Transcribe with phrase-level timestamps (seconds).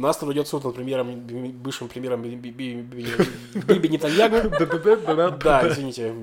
[0.00, 1.20] У нас тут идет суд над премьером,
[1.62, 2.72] бывшим премьером Биби
[3.52, 4.48] Нетаньягу.
[5.44, 6.14] Да, извините.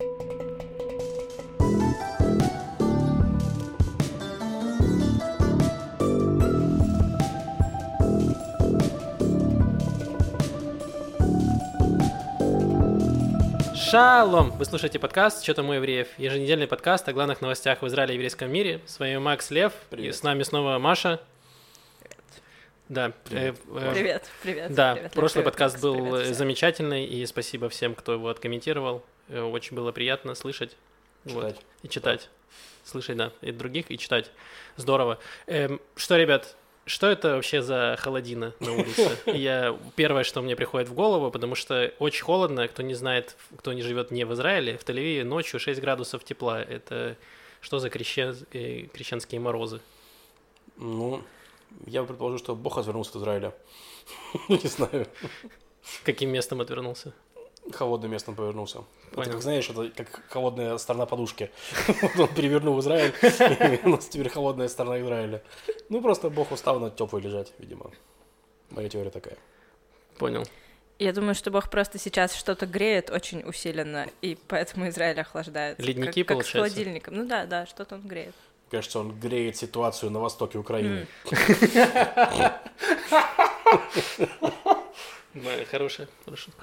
[13.76, 14.54] Шалом!
[14.58, 18.16] Вы слушаете подкаст «Что там у евреев?» Еженедельный подкаст о главных новостях в Израиле и
[18.16, 18.82] еврейском мире.
[18.88, 19.74] С вами Макс Лев.
[19.92, 20.16] Привет.
[20.16, 21.22] И с нами снова Маша.
[22.90, 23.12] Да.
[23.26, 23.56] Привет.
[23.70, 24.74] э, э, Привет, привет.
[24.74, 29.04] Да, привет, прошлый привет, подкаст был привет э, замечательный, и спасибо всем, кто его откомментировал.
[29.28, 30.78] Э, Очень было приятно слышать.
[31.26, 31.50] Вот.
[31.50, 31.66] Читать.
[31.84, 32.30] И читать.
[32.86, 34.32] Слышать, да, и других, и читать.
[34.78, 35.20] Здорово.
[35.48, 39.18] Эм, что, ребят, что это вообще за холодина на улице?
[39.26, 43.74] Я первое, что мне приходит в голову, потому что очень холодно, кто не знает, кто
[43.74, 46.62] не живет не в Израиле, в Тель-Авиве ночью 6 градусов тепла.
[46.62, 47.18] Это
[47.60, 49.82] что за крещен- э, крещенские морозы?
[50.78, 51.22] Ну,
[51.86, 53.54] я предположу, что Бог развернулся от Израиля.
[54.50, 55.08] Не знаю.
[56.04, 57.14] Каким местом отвернулся?
[57.72, 58.80] Холодным местом повернулся.
[59.08, 59.32] Это, Понял.
[59.32, 61.52] как знаешь, это как холодная сторона подушки.
[62.16, 65.44] Вот Он перевернул Израиль, и у нас теперь холодная сторона Израиля.
[65.90, 67.92] Ну, просто Бог устал на теплой лежать, видимо.
[68.70, 69.38] Моя теория такая.
[70.18, 70.44] Понял.
[71.00, 75.82] Я думаю, что Бог просто сейчас что-то греет очень усиленно, и поэтому Израиль охлаждается.
[75.84, 76.76] Ледники, как, как с получается?
[76.76, 77.16] холодильником.
[77.16, 78.34] Ну да, да, что-то он греет.
[78.70, 81.08] Кажется, он греет ситуацию на востоке Украины.
[85.72, 86.56] Хорошая, хорошая.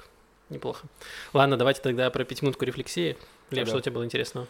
[0.49, 0.85] Неплохо.
[1.33, 3.17] Ладно, давайте тогда про пятиминутку рефлексии.
[3.49, 4.47] Лев, что у тебя было интересного?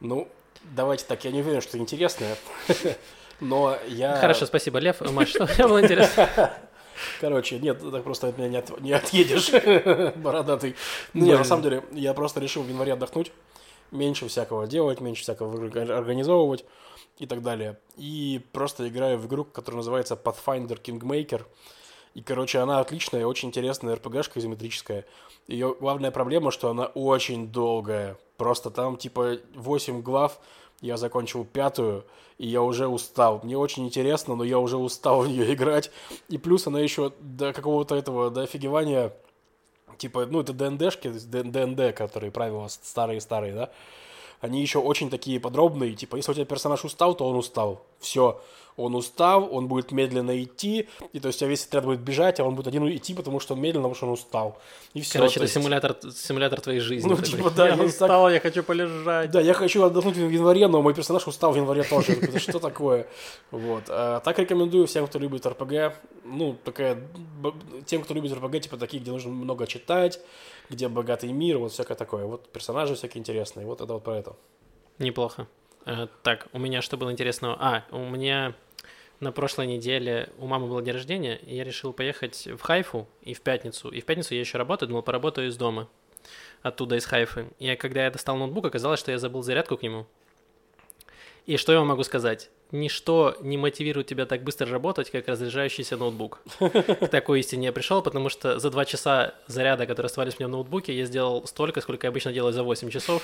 [0.00, 0.28] Ну,
[0.62, 2.36] давайте так, я не уверен, что интересное,
[3.40, 4.16] но я...
[4.20, 5.00] Хорошо, спасибо, Лев.
[5.00, 6.52] Маш, что у тебя было интересно?
[7.20, 9.50] Короче, нет, так просто от меня не, от- не отъедешь,
[10.16, 10.76] бородатый.
[11.14, 13.32] Ну, не, на самом деле, я просто решил в январе отдохнуть,
[13.90, 16.64] меньше всякого делать, меньше всякого орга- организовывать
[17.18, 17.78] и так далее.
[17.96, 21.42] И просто играю в игру, которая называется Pathfinder Kingmaker.
[22.14, 25.06] И, короче, она отличная, очень интересная RPG-шка изометрическая.
[25.46, 28.18] Ее главная проблема, что она очень долгая.
[28.36, 30.38] Просто там, типа, 8 глав,
[30.80, 32.04] я закончил пятую,
[32.38, 33.40] и я уже устал.
[33.44, 35.90] Мне очень интересно, но я уже устал в нее играть.
[36.28, 39.14] И плюс она еще до какого-то этого, до офигевания,
[39.96, 43.70] типа, ну, это ДНДшки, ДНД, которые правила старые-старые, да,
[44.42, 47.86] они еще очень такие подробные, типа, если у тебя персонаж устал, то он устал.
[48.00, 48.40] Все.
[48.76, 52.40] Он устал, он будет медленно идти, и то есть у тебя весь отряд будет бежать,
[52.40, 54.58] а он будет один идти, потому что он медленно, потому что он устал.
[54.94, 55.18] И все.
[55.18, 57.08] Короче, это симулятор, симулятор твоей жизни.
[57.08, 59.30] Ну, типа, да, я я устал, я хочу полежать.
[59.30, 62.06] Да, я хочу отдохнуть в январе, но мой персонаж устал в январе тоже.
[62.08, 63.06] Я такой, «Да Что такое?
[63.50, 63.84] Вот.
[63.88, 65.94] А, так рекомендую всем, кто любит РПГ.
[66.24, 66.98] Ну, такая...
[67.84, 70.18] Тем, кто любит РПГ, типа такие, где нужно много читать,
[70.70, 72.24] где богатый мир, вот всякое такое.
[72.24, 73.66] Вот персонажи всякие интересные.
[73.66, 74.36] Вот это вот про это.
[74.98, 75.46] Неплохо.
[75.84, 77.56] Э, Так, у меня что было интересного?
[77.60, 78.54] А, у меня
[79.20, 83.34] на прошлой неделе у мамы был день рождения, и я решил поехать в Хайфу и
[83.34, 83.88] в пятницу.
[83.88, 85.88] И в пятницу я еще работаю, думал, поработаю из дома.
[86.62, 87.48] Оттуда, из Хайфы.
[87.58, 90.06] И когда я достал ноутбук, оказалось, что я забыл зарядку к нему.
[91.46, 92.50] И что я вам могу сказать?
[92.72, 96.40] Ничто не мотивирует тебя так быстро работать, как разряжающийся ноутбук.
[96.58, 100.48] К такой истине я пришел, потому что за два часа заряда, которые оставались у меня
[100.48, 103.22] в ноутбуке, я сделал столько, сколько я обычно делаю за 8 часов.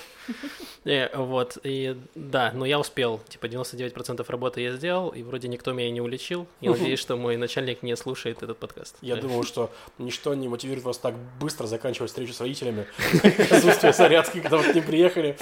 [0.85, 3.21] И, вот, и да, но я успел.
[3.29, 6.47] Типа 99% работы я сделал, и вроде никто меня не уличил.
[6.61, 8.97] И надеюсь, что мой начальник не слушает этот подкаст.
[9.03, 12.87] Я Э, думал, что ничто не мотивирует вас так быстро заканчивать встречу с родителями.
[13.51, 15.37] Отсутствие зарядки, когда вы к ним приехали.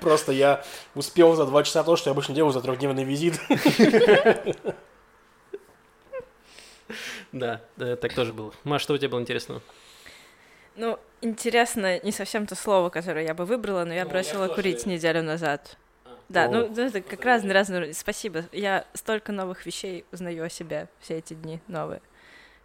[0.00, 3.40] Просто я успел за два часа то, что я обычно делаю за трехдневный визит.
[7.32, 8.52] Да, так тоже было.
[8.64, 9.62] Маш, что у тебя было интересного?
[10.76, 14.86] Ну, интересно, не совсем то слово, которое я бы выбрала, но я Ну, бросила курить
[14.86, 15.76] неделю назад.
[16.28, 16.48] Да, О.
[16.50, 17.92] ну это как разные разные.
[17.92, 18.44] Спасибо.
[18.52, 22.00] Я столько новых вещей узнаю о себе все эти дни новые.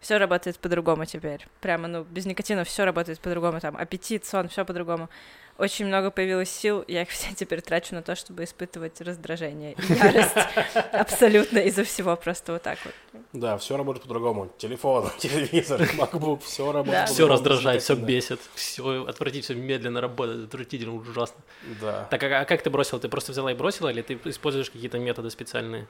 [0.00, 1.46] Все работает по-другому теперь.
[1.60, 3.60] Прямо, ну, без никотина все работает по-другому.
[3.60, 5.10] Там аппетит, сон, все по-другому.
[5.58, 9.92] Очень много появилось сил, я их все теперь трачу на то, чтобы испытывать раздражение и
[9.92, 10.36] ярость
[10.92, 12.94] абсолютно из-за всего, просто вот так вот.
[13.32, 14.50] Да, все работает по-другому.
[14.56, 20.94] Телефон, телевизор, MacBook, все работает Все раздражает, все бесит, все отвратительно, все медленно работает, отвратительно,
[20.94, 21.42] ужасно.
[21.80, 22.06] Да.
[22.08, 23.00] Так, а, а как ты бросил?
[23.00, 25.88] Ты просто взяла и бросила, или ты используешь какие-то методы специальные?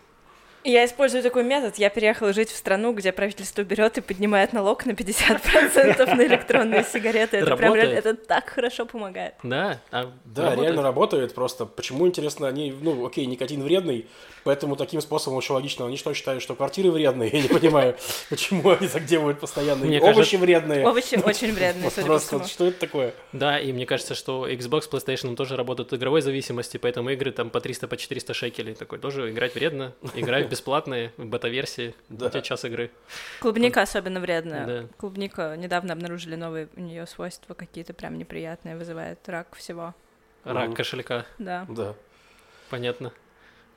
[0.65, 1.77] Я использую такой метод.
[1.77, 6.85] Я переехала жить в страну, где правительство берет и поднимает налог на 50% на электронные
[6.85, 7.39] сигареты.
[7.39, 9.35] Это прям это так хорошо помогает.
[9.43, 9.81] Да?
[9.91, 10.63] А Да, работает?
[10.67, 11.65] реально работает просто.
[11.65, 14.07] Почему, интересно, они, ну, окей, никотин вредный,
[14.45, 15.87] поэтому таким способом очень логично.
[15.87, 17.31] Они что, считают, что квартиры вредные?
[17.33, 17.97] Я не понимаю,
[18.29, 19.85] почему они так делают постоянно.
[19.85, 20.87] Мне Овощи кажется- вредные.
[20.87, 23.15] Овощи очень вредные, судя Просто, что это такое?
[23.33, 27.49] Да, и мне кажется, что Xbox, PlayStation тоже работают от игровой зависимости, поэтому игры там
[27.51, 28.75] по 300, по 400 шекелей.
[28.75, 32.27] Такой тоже играть вредно, играй бесплатные, в бета-версии, Да.
[32.27, 32.91] у тебя час игры.
[33.41, 34.67] Клубника особенно вредная.
[34.67, 34.89] Да.
[34.97, 39.95] Клубника недавно обнаружили новые у нее свойства какие-то прям неприятные, вызывает рак всего.
[40.45, 41.67] Рак кошелька, Да.
[41.69, 41.95] Да.
[42.71, 43.13] понятно.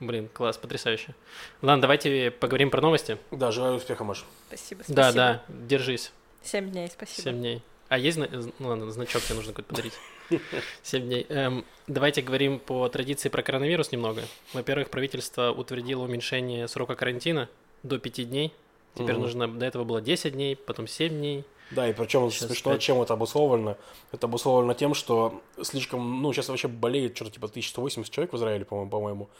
[0.00, 1.14] Блин, класс, потрясающе.
[1.60, 3.18] Ладно, давайте поговорим про новости.
[3.30, 4.24] Да, желаю успеха, Маш.
[4.48, 5.14] Спасибо, Да, спасибо.
[5.14, 6.12] да, держись.
[6.42, 7.22] Семь дней, спасибо.
[7.22, 7.62] Семь дней.
[7.88, 9.92] А есть, ну ладно, значок тебе нужно какой-то подарить.
[10.82, 11.26] Семь дней.
[11.28, 14.22] Эм, давайте говорим по традиции про коронавирус немного.
[14.52, 17.48] Во-первых, правительство утвердило уменьшение срока карантина
[17.82, 18.52] до пяти дней.
[18.94, 19.22] Теперь Мгм.
[19.22, 21.44] нужно, до этого было 10 дней, потом 7 дней.
[21.74, 22.82] Да, и причем Сейчас смешно, пять.
[22.82, 23.76] чем это обусловлено.
[24.12, 28.64] Это обусловлено тем, что слишком, ну, сейчас вообще болеет что-то типа 1180 человек в Израиле,
[28.64, 29.30] по-моему, по-моему,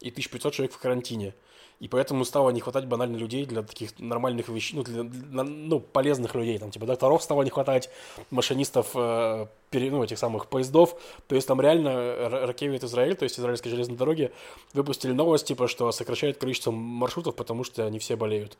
[0.00, 1.34] и 1500 человек в карантине.
[1.80, 5.78] И поэтому стало не хватать банально людей для таких нормальных вещей, ну, для, для, ну,
[5.78, 6.58] полезных людей.
[6.58, 7.88] Там, типа, докторов стало не хватать,
[8.30, 10.96] машинистов, э, пере- ну, этих самых поездов.
[11.28, 14.32] То есть там реально Ракевит Израиль, то есть израильские железные дороги,
[14.72, 18.58] выпустили новость, типа, что сокращают количество маршрутов, потому что они все болеют.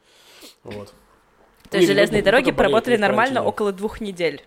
[0.63, 0.95] Вот.
[1.71, 4.43] То есть железные дороги в нормально около двух недель.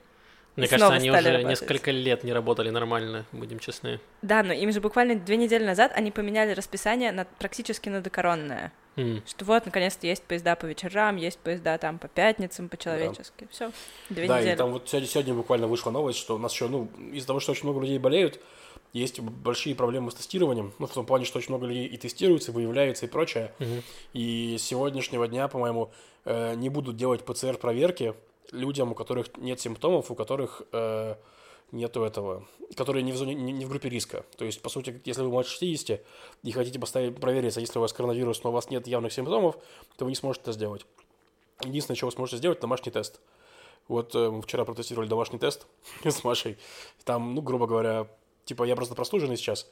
[0.56, 1.48] Мне кажется, они уже работать.
[1.48, 4.02] несколько лет не работали нормально, будем честны.
[4.22, 8.74] Да, но им же буквально две недели назад они поменяли расписание на, практически на докоронное.
[8.98, 9.24] М.
[9.26, 13.48] Что вот, наконец-то есть поезда по вечерам, есть поезда там по пятницам, по-человечески.
[13.50, 13.72] Все,
[14.10, 14.54] две да, недели.
[14.54, 17.40] и там вот сегодня, сегодня буквально вышла новость, что у нас еще, ну, из-за того,
[17.40, 18.42] что очень много людей болеют,
[18.94, 20.74] есть большие проблемы с тестированием.
[20.80, 23.54] Ну, в том плане, что очень много людей и тестируется, и выявляется, и прочее.
[23.60, 23.84] Мгм.
[24.14, 25.92] И с сегодняшнего дня, по-моему,
[26.26, 28.16] э, не будут делать ПЦР-проверки
[28.52, 31.16] людям, у которых нет симптомов, у которых э,
[31.72, 32.46] нету этого,
[32.76, 34.26] которые не в, зоне, не, не в группе риска.
[34.38, 36.02] То есть, по сути, если вы младше 60
[36.44, 39.58] и хотите поставить, провериться, если у вас коронавирус, но у вас нет явных симптомов,
[39.98, 40.86] то вы не сможете это сделать.
[41.64, 43.22] Единственное, что вы сможете сделать, домашний тест.
[43.88, 45.68] Вот э, мы вчера протестировали домашний тест
[46.04, 46.58] с Машей.
[47.04, 48.08] Там, ну, грубо говоря,
[48.52, 49.68] типа я просто простуженный сейчас.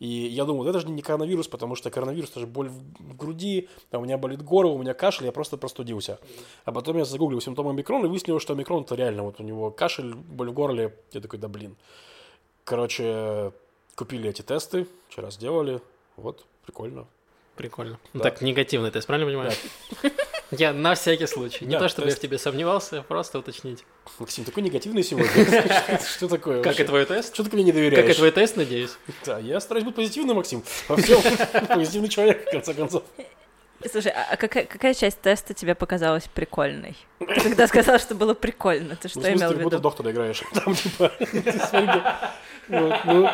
[0.00, 3.68] И я думал, это же не коронавирус, потому что коронавирус это же боль в груди,
[3.90, 6.18] а у меня болит горло, у меня кашель, я просто простудился.
[6.64, 9.70] А потом я загуглил симптомы омикрона и выяснилось, что омикрон это реально, вот у него
[9.70, 10.96] кашель, боль в горле.
[11.12, 11.76] Я такой, да блин.
[12.64, 13.52] Короче,
[13.94, 15.80] купили эти тесты, вчера сделали,
[16.16, 17.06] вот, прикольно.
[17.54, 18.00] Прикольно.
[18.14, 18.30] Ну, Да.
[18.30, 19.52] Так, негативный тест, правильно понимаю?
[20.58, 21.64] Я на всякий случай.
[21.64, 23.84] Не Да, то, чтобы я в тебе сомневался, просто уточнить.
[24.18, 25.30] Максим, такой негативный сегодня.
[26.16, 27.34] Что такое Как и твой тест?
[27.34, 28.16] Что ты мне не Как и доверяешь?
[28.16, 28.96] твой тест, надеюсь?
[29.24, 30.62] Да, я стараюсь быть позитивным, Максим.
[30.88, 31.20] Во всем
[31.68, 33.02] позитивный человек, в конце концов.
[33.90, 36.96] Слушай, а а какая, какая часть теста тебе показалась прикольной?
[37.18, 39.78] Ты когда сказал, что было прикольно, ты что Ну, в смысле, имел ты в виду?
[39.78, 40.42] доктора играешь.
[40.54, 42.02] Там, типа, ты
[42.68, 43.28] ну,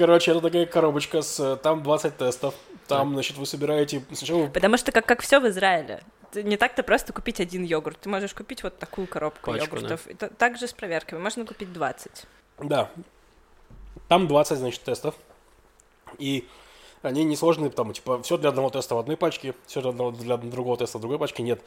[0.00, 1.56] Короче, это такая коробочка с...
[1.56, 2.54] Там 20 тестов.
[2.86, 4.02] Там, значит, вы собираете...
[4.10, 6.02] Сначала Потому что как, как все в Израиле.
[6.32, 8.00] Не так-то просто купить один йогурт.
[8.00, 10.06] Ты можешь купить вот такую коробку Пачку, йогуртов.
[10.06, 11.20] И та- так же с проверками.
[11.20, 12.24] Можно купить 20.
[12.60, 12.90] Да.
[14.08, 15.14] Там 20, значит, тестов.
[16.16, 16.48] И
[17.02, 20.38] они несложные, там, типа, все для одного теста в одной пачке, все для, одного, для
[20.38, 21.42] другого теста в другой пачке.
[21.42, 21.60] Нет.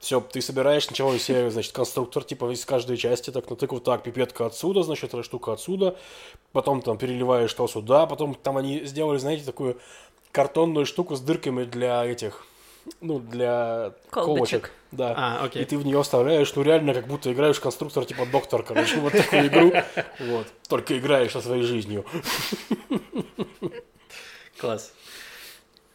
[0.00, 4.46] Все, ты собираешь из себя, значит, конструктор, типа, из каждой части, так, натыкал, так, пипетка
[4.46, 5.96] отсюда, значит, эта штука отсюда,
[6.52, 9.78] потом там переливаешь то сюда, потом там они сделали, знаете, такую
[10.30, 12.46] картонную штуку с дырками для этих,
[13.00, 14.70] ну, для Колбочек.
[14.70, 14.72] колбочек.
[14.92, 15.14] Да.
[15.16, 15.64] А, И окей.
[15.64, 19.12] ты в нее вставляешь, ну реально как будто играешь в конструктор типа доктор, короче, вот
[19.12, 19.72] такую игру.
[20.20, 20.46] Вот.
[20.68, 22.06] Только играешь со своей жизнью.
[24.58, 24.92] Класс.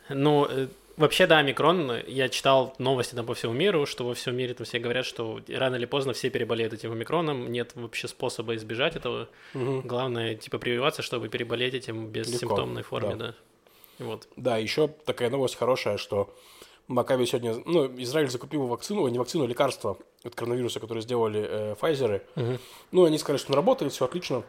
[0.09, 0.67] Ну, э,
[0.97, 4.65] вообще, да, омикрон, я читал новости там по всему миру, что во всем мире там
[4.65, 9.29] все говорят, что рано или поздно все переболеют этим омикроном, нет вообще способа избежать этого.
[9.53, 13.27] Главное, типа, прививаться, чтобы переболеть этим без Легко, симптомной форме, да.
[13.27, 13.35] да.
[13.99, 14.27] Вот.
[14.35, 16.33] Да, еще такая новость хорошая, что
[16.87, 21.75] Макаби сегодня, ну, Израиль закупил вакцину, не вакцину, а лекарство от коронавируса, которое сделали э,
[21.79, 22.21] Pfizer.
[22.35, 22.59] Мгм.
[22.91, 24.43] Ну, они сказали, что он работает, все отлично.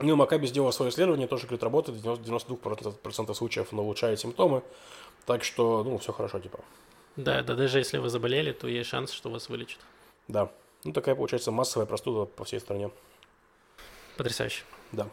[0.00, 4.62] Ну, Макаби сделал свое исследование, тоже, говорит, работает, в 92% случаев он улучшает симптомы.
[5.26, 6.60] Так что, ну, все хорошо, типа.
[7.16, 9.80] Да, да, даже если вы заболели, то есть шанс, что вас вылечат.
[10.28, 10.50] Да.
[10.84, 12.90] Ну, такая, получается, массовая простуда по всей стране.
[14.16, 14.62] Потрясающе.
[14.92, 15.08] Да.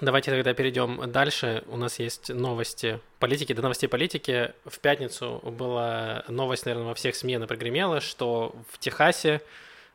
[0.00, 1.62] Давайте тогда перейдем дальше.
[1.68, 3.52] У нас есть новости политики.
[3.52, 8.78] До новостей политики в пятницу была новость, наверное, во всех СМИ она прогремела, что в
[8.78, 9.40] Техасе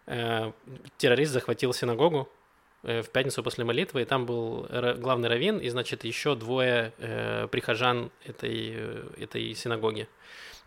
[0.05, 0.51] э,
[0.97, 2.29] террорист захватил синагогу
[2.83, 4.67] в пятницу после молитвы, и там был
[4.97, 10.07] главный раввин, и, значит, еще двое э, прихожан этой, э, этой синагоги.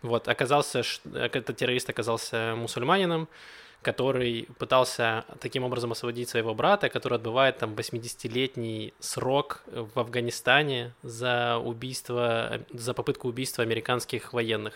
[0.03, 3.27] Вот, оказался, э, этот террорист оказался мусульманином,
[3.81, 11.57] который пытался таким образом освободить своего брата, который отбывает там 80-летний срок в Афганистане за
[11.57, 14.73] убийство, за попытку убийства американских военных.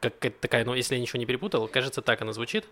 [0.00, 2.64] Как какая-то такая, ну, если я ничего не перепутал, кажется, так она звучит.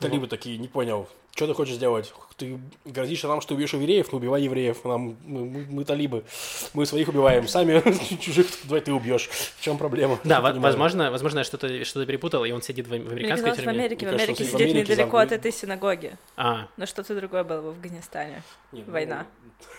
[0.00, 2.14] Талибы такие, не понял, что ты хочешь сделать?
[2.38, 6.24] Ты грозишь нам, что убьешь евреев, ну убивай евреев, нам, мы, мы, мы талибы,
[6.72, 7.82] мы своих убиваем, сами
[8.20, 9.28] чужих давай ты убьешь.
[9.28, 10.18] В чем проблема?
[10.24, 13.78] Да, возможно, возможно, я что-то что перепутал, и он сидит в, американской казалось, в тюрьме.
[13.78, 14.06] Америке.
[14.06, 16.16] В Америке сидит недалеко от этой синагоги.
[16.36, 18.42] А, Но что-то другое было в Афганистане.
[18.72, 19.26] Ну, Война.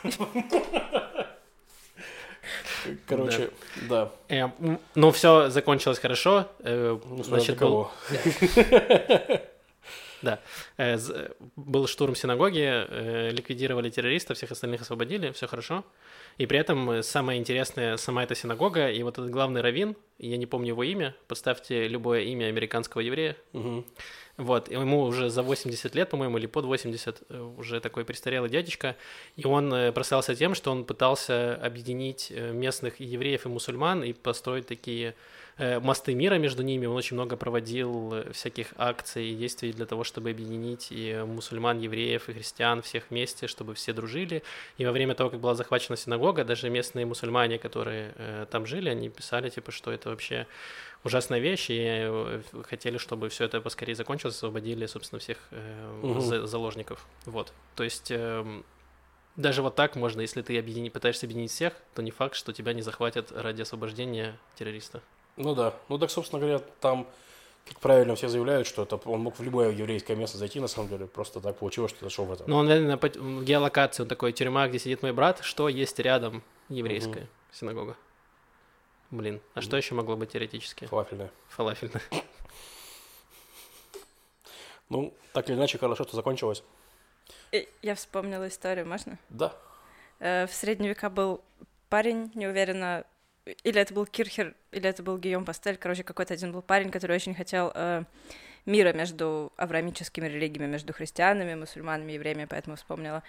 [3.08, 3.50] Короче,
[3.90, 4.12] да.
[4.30, 4.50] э,
[4.96, 6.46] ну, все закончилось хорошо.
[6.60, 7.92] э, Ну, значит, для кого.
[10.22, 10.40] Да.
[10.78, 15.84] Э, з- Был штурм синагоги, э, ликвидировали террористов, всех остальных освободили, все хорошо.
[16.38, 20.38] И при этом э, самое интересное сама эта синагога и вот этот главный раввин, я
[20.38, 23.36] не помню его имя, поставьте любое имя американского еврея.
[23.54, 23.86] Мгм.
[24.38, 28.96] Вот, ему уже за 80 лет, по-моему, или под 80, э, уже такой престарелый дядечка,
[29.36, 34.14] и он э, прославился тем, что он пытался объединить э, местных евреев и мусульман и
[34.14, 35.14] построить такие э,
[35.80, 36.86] мосты мира между ними.
[36.86, 41.26] Он очень много проводил э, всяких акций и действий для того, чтобы объединить и э,
[41.26, 44.44] мусульман, евреев и христиан всех вместе, чтобы все дружили.
[44.78, 48.90] И во время того, как была захвачена синагога, даже местные мусульмане, которые э, там жили,
[48.90, 50.46] они писали, типа, что это вообще
[51.04, 56.46] ужасная вещь, и э, хотели, чтобы все это поскорее закончилось, освободили, собственно, всех э, за-
[56.46, 57.06] заложников.
[57.26, 57.52] Вот.
[57.76, 58.64] То есть эм,
[59.36, 62.74] даже вот так можно, если ты объедини- пытаешься объединить всех, то не факт, что тебя
[62.74, 65.02] не захватят ради освобождения террориста.
[65.38, 65.74] Ну да.
[65.90, 67.08] Ну так, собственно говоря, там,
[67.66, 70.90] как правильно все заявляют, что это он мог в любое еврейское место зайти, на самом
[70.90, 71.06] деле.
[71.06, 72.44] Просто так получилось, что зашел в это.
[72.48, 76.44] Но он, наверное, в геолокации, он такой, тюрьма, где сидит мой брат, что есть рядом
[76.70, 77.96] еврейская синагога.
[79.10, 80.86] Блин, а что еще могло быть теоретически?
[80.86, 81.32] Фалафельное.
[81.50, 82.02] Фалафельная.
[84.90, 86.64] Ну, так или иначе, хорошо, что закончилось.
[87.52, 89.20] И Я вспомнила историю, можно?
[89.30, 89.54] Да.
[90.20, 91.42] Э, В средние века был
[91.90, 93.06] парень, не уверена,
[93.64, 97.16] или это был Кирхер, или это был Гийом Пастель, короче, какой-то один был парень, который
[97.16, 98.04] очень хотел э,
[98.66, 103.24] мира между авраамическими религиями, между христианами, мусульманами, евреями, поэтому вспомнила.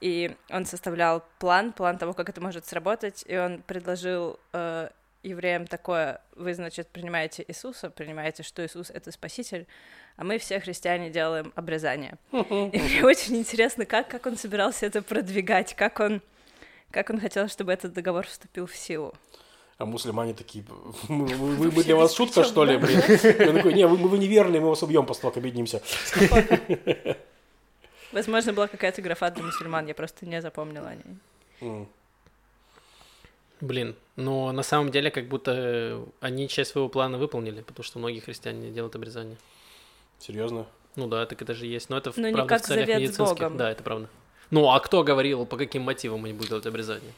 [0.00, 4.90] И он составлял план, план того, как это может сработать, и он предложил э,
[5.22, 9.66] евреям такое, вы, значит, принимаете Иисуса, принимаете, что Иисус— это Спаситель,
[10.16, 12.16] а мы все христиане делаем обрезание.
[12.32, 12.36] И
[12.78, 16.22] мне очень интересно, как, как он собирался это продвигать, как он,
[16.90, 19.14] как он хотел, чтобы этот договор вступил в силу.
[19.80, 20.62] А мусульмане такие,
[21.08, 23.00] мы, мы- мы- мы для вас шутка, что ли, блин?
[23.00, 25.80] Я такой, не, вы, вы неверные, мы вас убьем после того, как объединимся.
[28.12, 31.86] Возможно, была какая-то графа для мусульман, я просто не запомнила о ней.
[33.62, 38.20] Блин, но на самом деле как будто они часть своего плана выполнили, потому что многие
[38.20, 39.36] христиане не делают обрезание.
[40.18, 40.66] Серьезно?
[40.96, 41.88] Ну да, так это же есть.
[41.88, 43.38] Но это, в- Но не правда, как в целях медицинских.
[43.38, 43.56] Богом.
[43.56, 44.08] Да, это правда.
[44.50, 47.12] Ну, а кто говорил, по каким мотивам они будут делать обрезание?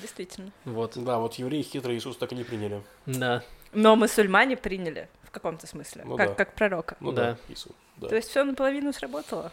[0.00, 0.50] Действительно.
[0.64, 0.92] Вот.
[0.96, 2.82] Да, вот евреи хитрые Иисус так и не приняли.
[3.06, 3.42] Да.
[3.72, 6.34] Но мусульмане приняли в каком-то смысле, Ну как, да.
[6.34, 6.96] как пророка.
[7.00, 7.22] Ну Да.
[7.32, 7.72] да, Иисус.
[7.96, 8.08] Да.
[8.08, 9.52] То есть все наполовину сработало.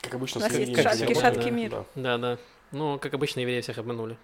[0.00, 1.52] Как обычно, у нас есть шаткий- шаткий работает.
[1.52, 1.70] мир.
[1.70, 1.84] Да.
[1.94, 2.38] Да, да.
[2.72, 4.16] Ну, как обычно, евреи всех обманули.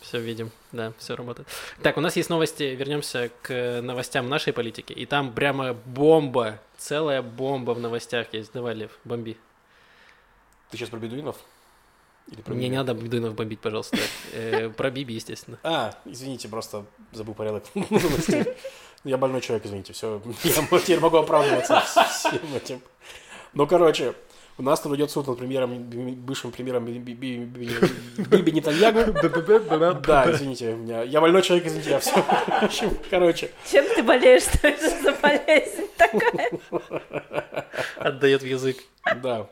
[0.00, 1.48] Все видим, да, все работает.
[1.82, 4.92] Так, у нас есть новости, вернемся к новостям нашей политики.
[4.92, 8.52] И там прямо бомба, целая бомба в новостях есть.
[8.52, 9.38] Давай, Лев, бомби.
[10.70, 11.36] Ты сейчас про бедуинов?
[12.30, 13.96] Или про Мне не надо бедуинов бомбить, пожалуйста.
[14.32, 15.58] Э, Про Биби, естественно.
[15.62, 17.64] А, извините, просто забыл порядок.
[17.74, 18.44] новостей.
[19.04, 20.20] Я больной человек, извините, все.
[20.42, 21.80] Я теперь могу оправдываться
[22.10, 22.80] всем этим.
[23.54, 24.14] Ну, короче,
[24.58, 27.68] у нас тут идет суд над премьером, бывшим премьером Би- Би- Би- Би-
[28.36, 29.12] Биби Нетаньягу.
[30.00, 32.24] Да, извините, меня- я больной человек, извините, я все.
[33.10, 34.42] Короче, Чем ты болеешь?
[34.42, 36.50] Что это за болезнь такая?
[37.98, 38.78] Отдает в язык.
[39.22, 39.46] да.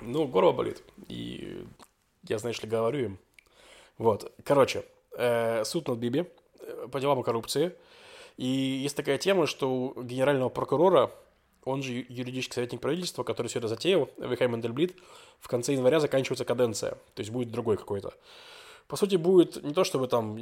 [0.00, 0.82] Ну, горло болит.
[1.08, 1.64] И
[2.32, 3.18] я, знаешь ли, говорю им.
[3.98, 4.84] Вот, короче,
[5.16, 6.24] э, суд над Биби
[6.60, 7.74] э, по делам о коррупции.
[8.36, 11.10] И есть такая тема, что у генерального прокурора,
[11.64, 14.96] он же юридический советник правительства, который все это затеял, Вихай Мендельблит,
[15.38, 16.92] в конце января заканчивается каденция.
[17.14, 18.14] То есть будет другой какой-то.
[18.88, 20.38] По сути, будет не то, чтобы там,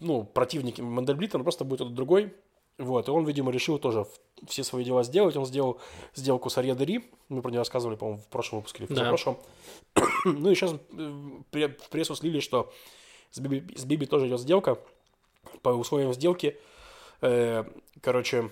[0.00, 2.34] ну, противник Мендельблита, но просто будет другой.
[2.82, 4.06] Вот, и он, видимо, решил тоже
[4.48, 5.36] все свои дела сделать.
[5.36, 5.78] Он сделал
[6.14, 7.04] сделку с Арье Дери.
[7.28, 9.08] Мы про нее рассказывали, по-моему, в прошлом выпуске или в Да.
[9.08, 9.36] прошлом.
[10.24, 12.72] ну и сейчас в прессу слили, что
[13.30, 14.78] с Биби, с Биби тоже идет сделка.
[15.62, 16.56] По условиям сделки,
[17.20, 17.64] э,
[18.00, 18.50] короче,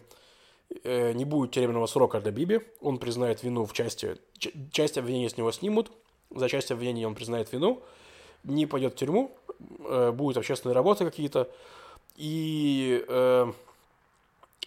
[0.85, 2.61] э, не будет тюремного срока для Биби.
[2.81, 4.17] Он признает вину в части...
[4.71, 5.91] часть обвинения с него снимут.
[6.33, 7.83] За часть обвинения он признает вину.
[8.45, 9.37] Не пойдет в тюрьму.
[9.81, 11.51] э, будут общественные работы какие-то.
[12.17, 13.05] И...
[13.09, 13.53] э,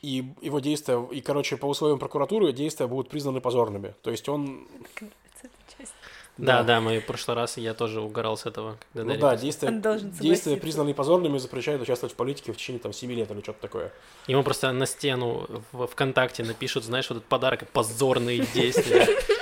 [0.04, 3.96] и его действия, и, короче, по условиям прокуратуры действия будут признаны позорными.
[4.04, 4.68] То есть он...
[6.38, 8.78] Да, да, мы в прошлый раз, я тоже угорал с этого.
[8.94, 9.70] Когда Ну да, действия,
[10.20, 13.94] действия, признанные позорными, запрещают участвовать в политике в течение там 7 лет или что-то такое.
[14.28, 19.08] Ему просто на стену в ВКонтакте напишут, знаешь, вот этот подарок, позорные действия.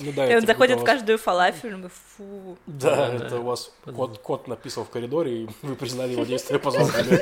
[0.00, 2.56] Ну да, И он заходит в вас- каждую фалафель, он говорит, фу.
[2.66, 3.38] Да, Да, это да.
[3.38, 7.20] у вас кот, кот написал в коридоре, и вы признали его действия позорными.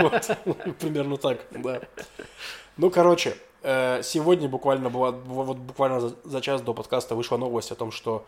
[0.02, 0.76] Вот.
[0.78, 1.80] Примерно так, да.
[2.76, 7.70] Ну, короче, э, сегодня буквально была, вот буквально за- за час до подкаста вышла новость
[7.70, 8.24] о том, что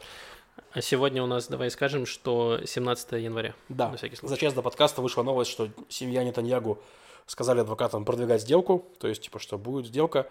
[0.72, 3.54] А сегодня у нас, давай скажем, что 17 января.
[3.68, 4.40] Да, На всякий за случай.
[4.42, 6.78] час до подкаста вышла новость, что семья Нетаньягу
[7.26, 10.26] сказали адвокатам продвигать сделку, то есть, типа, что будет сделка.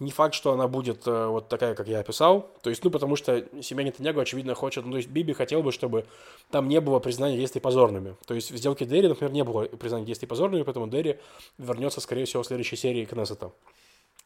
[0.00, 2.50] Не факт, что она будет э, вот такая, как я описал.
[2.62, 4.84] То есть, ну, потому что семья Нетаньягу, очевидно, хочет...
[4.84, 6.06] Ну, то есть, Биби хотел бы, чтобы
[6.50, 8.16] там не было признания действий позорными.
[8.26, 11.18] То есть, в сделке Дерри, например, не было признания действий позорными, поэтому Дерри
[11.58, 13.50] вернется, скорее всего, в следующей серии Кнессета.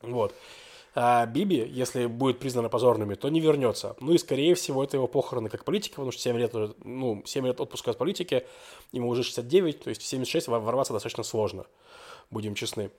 [0.03, 0.35] Вот.
[0.95, 3.97] А Биби, если будет признано позорными, то не вернется.
[4.01, 7.23] Ну и, скорее всего, это его похороны как политика, потому что 7 лет, уже, ну,
[7.25, 8.45] 7 лет отпуска от политики,
[8.93, 11.65] ему уже 69, то есть в 76 во- ворваться достаточно сложно,
[12.31, 12.91] будем честны.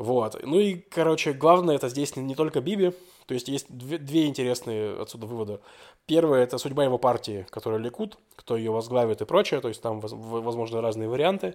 [0.00, 0.40] Вот.
[0.42, 2.94] Ну и, короче, главное это здесь не, не только Биби,
[3.26, 5.60] то есть есть две, две интересные отсюда вывода.
[6.06, 10.00] Первое– это судьба его партии, которая Ликут, кто ее возглавит и прочее, то есть там,
[10.00, 11.54] возможно, разные варианты.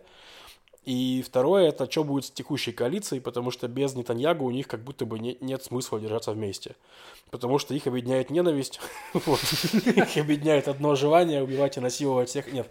[0.84, 4.84] И второе, это что будет с текущей коалицией, потому что без Нетаньягу у них как
[4.84, 6.75] будто бы не- нет смысла держаться вместе.
[7.32, 8.80] Потому что их объединяет ненависть,
[9.16, 12.54] их объединяет одно желание убивать и насиловать всех.
[12.54, 12.70] Нет.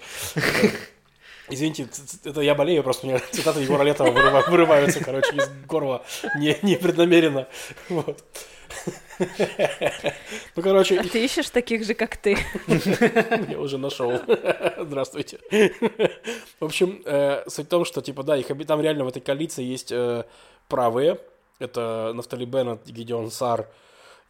[1.50, 1.86] Извините,
[2.24, 6.04] это я болею, просто у меня цитаты Егора Летова вырыва- вырываются, короче, из горла
[6.36, 7.46] не, непреднамеренно.
[7.88, 8.22] Вот.
[10.56, 12.36] Ну, короче, А ты ищешь таких же, как ты.
[13.48, 14.12] я уже нашел.
[14.78, 15.38] Здравствуйте.
[16.60, 19.62] В общем, э, суть в том, что, типа, да, их там реально в этой коалиции
[19.62, 20.24] есть э,
[20.68, 21.18] правые.
[21.58, 23.68] Это Нафтали Беннет, Гидеон Сар.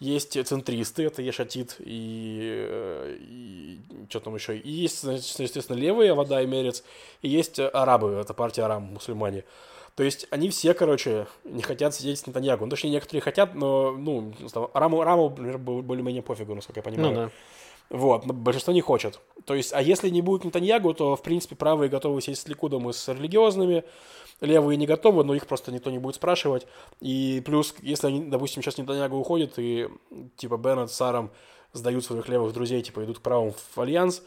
[0.05, 3.79] Есть центристы, это Ешатит и, э, и
[4.11, 4.59] что там еще.
[4.59, 6.85] И есть, значит, естественно, левые, Вода и Мерец.
[7.23, 9.45] И есть арабы, это партия Арам, мусульмане.
[9.97, 12.65] То есть они все, короче, не хотят сидеть с Нетаньягу.
[12.65, 16.83] Ну, точнее, некоторые хотят, но, ну, там, Араму, Араму например, бо- более-менее пофигу, насколько я
[16.83, 17.15] понимаю.
[17.15, 17.31] Ну да.
[17.91, 19.21] Вот, но большинство не хочет.
[19.45, 22.91] То есть, а если не будет Нетаньягу, то, в принципе, правые готовы сесть с Ликудом
[22.91, 23.85] и с религиозными,
[24.41, 26.67] левые не готовы, но их просто никто не будет спрашивать.
[27.01, 29.89] И плюс, если они, допустим, сейчас Нетаньягу уходит, и,
[30.37, 31.31] типа, Беннет с Саром
[31.73, 34.23] сдают своих левых друзей, типа, идут к правым в альянс,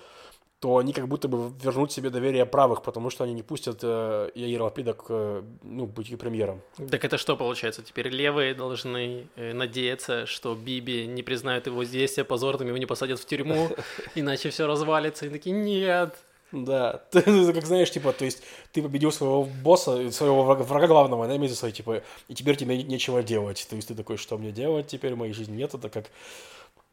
[0.60, 4.31] то они как будто бы вернут себе доверие правых, потому что они не пустят э,
[4.34, 6.62] Яира Лапида к, э, ну, быть премьером.
[6.89, 7.84] Так это что получается?
[7.84, 13.19] Теперь левые должны э, надеяться, что Биби не признают его действия позорными, его не посадят
[13.19, 13.69] в тюрьму,
[14.15, 15.27] иначе все развалится.
[15.27, 16.15] И такие, нет.
[16.51, 20.88] Да, ты, ты как знаешь, типа, то есть ты победил своего босса, своего врага, врага
[20.88, 23.65] главного, на месяц, типа, и теперь тебе не- нечего делать.
[23.69, 26.05] То есть ты такой, что мне делать теперь, в моей жизни нет, это как...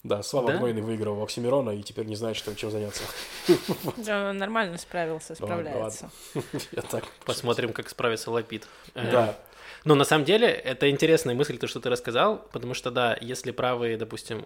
[0.02, 0.58] Да, Слава Да?
[0.58, 3.02] Гнойный выиграл у Оксимирона и теперь не знает, что, чем заняться.
[3.96, 6.10] Да, Он нормально справился, справляется.
[6.72, 7.04] Я так...
[7.24, 8.68] Посмотрим, как справится Лапид.
[8.94, 9.38] Э, Да,
[9.84, 13.50] Но на самом деле это интересная мысль, то, что ты рассказал, потому что, да, если
[13.50, 14.44] правые, допустим,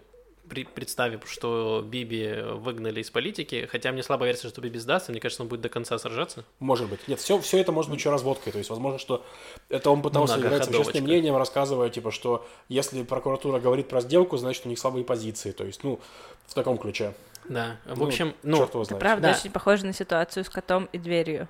[0.49, 5.21] при- представив, что Биби выгнали из политики, хотя мне слабо верится, что Биби сдастся, мне
[5.21, 6.43] кажется, он будет до конца сражаться.
[6.59, 7.07] может быть.
[7.07, 8.51] Нет, все, все это может быть еще разводкой.
[8.51, 9.25] То есть, возможно, что
[9.69, 14.37] это он пытался играть с общественным мнением, рассказывая, типа, что если прокуратура говорит про сделку,
[14.37, 15.51] значит, у них слабые позиции.
[15.51, 15.99] То есть, ну,
[16.47, 17.13] в таком ключе.
[17.47, 19.37] Да, в Ну, общем, ну, Черт его Это правда Да.
[19.39, 21.47] очень похоже на ситуацию с котом и дверью.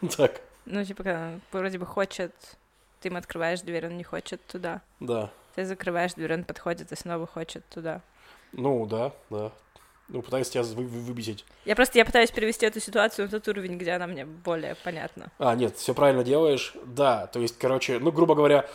[0.16, 2.32] Так, Ну, типа, вроде бы хочет,
[3.00, 4.80] ты ему открываешь дверь, он не хочет туда.
[5.00, 5.30] да.
[5.54, 8.00] Ты закрываешь дверь, он подходит и снова хочет туда.
[8.52, 9.52] Ну, да, да.
[10.08, 11.44] Ну, пытаюсь тебя вы- вы- выбесить.
[11.64, 15.30] Я просто, я пытаюсь перевести эту ситуацию на тот уровень, где она мне более понятна.
[15.38, 16.74] А, нет, все правильно делаешь.
[16.84, 18.68] Да, то есть, короче, ну, грубо говоря,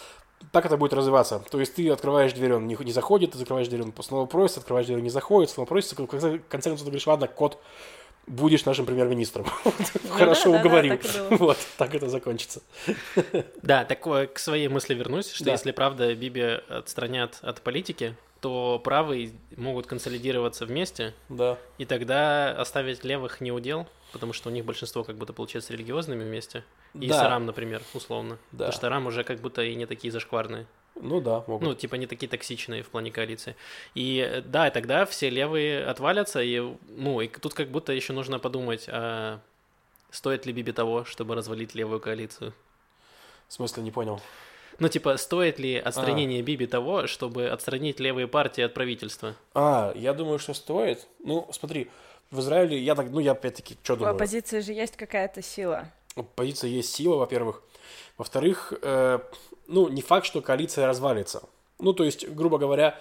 [0.53, 1.39] так это будет развиваться.
[1.39, 4.59] То есть ты открываешь дверь, он не, не заходит, ты закрываешь дверь, он снова просит,
[4.59, 5.97] открываешь дверь, он не заходит, снова просит.
[5.99, 7.61] В конце, в конце концов ты говоришь, ладно, кот,
[8.27, 9.45] будешь нашим премьер-министром.
[10.09, 10.97] Хорошо Ну да, да, уговорил.
[10.97, 11.39] так.
[11.39, 12.61] Вот, так это закончится.
[13.61, 15.51] Да, так э, к своей мысли вернусь, что Да.
[15.51, 21.57] если правда Биби отстранят от политики, то правые могут консолидироваться вместе, Да.
[21.77, 26.23] и тогда оставить левых не удел, потому что у них большинство как будто получается религиозными
[26.23, 26.63] вместе.
[26.93, 27.15] И Да.
[27.19, 28.37] с Арам, например, условно.
[28.51, 28.65] Да.
[28.65, 30.67] Потому что Арам уже как будто и не такие зашкварные.
[30.95, 31.67] Ну да, могут.
[31.67, 33.55] Ну, типа не такие токсичные в плане коалиции.
[33.95, 38.13] И э, да, и тогда все левые отвалятся, и, ну, и тут как будто еще
[38.13, 39.39] нужно подумать, а
[40.09, 42.53] стоит ли Биби того, чтобы развалить левую коалицию?
[43.47, 44.21] В смысле, не понял.
[44.79, 45.87] Ну, типа, стоит ли А.
[45.87, 49.35] отстранение Биби того, чтобы отстранить левые партии от правительства?
[49.53, 51.07] А, я думаю, что стоит.
[51.23, 51.89] Ну, смотри,
[52.31, 54.15] в Израиле, я так, ну, я опять-таки, что У думаю?
[54.15, 55.91] оппозиции же есть какая-то сила.
[56.15, 57.61] Оппозиция есть сила, во-первых.
[58.17, 59.19] Во-вторых, э,
[59.67, 61.43] ну, не факт, что коалиция развалится.
[61.79, 62.99] Ну, то есть, грубо говоря,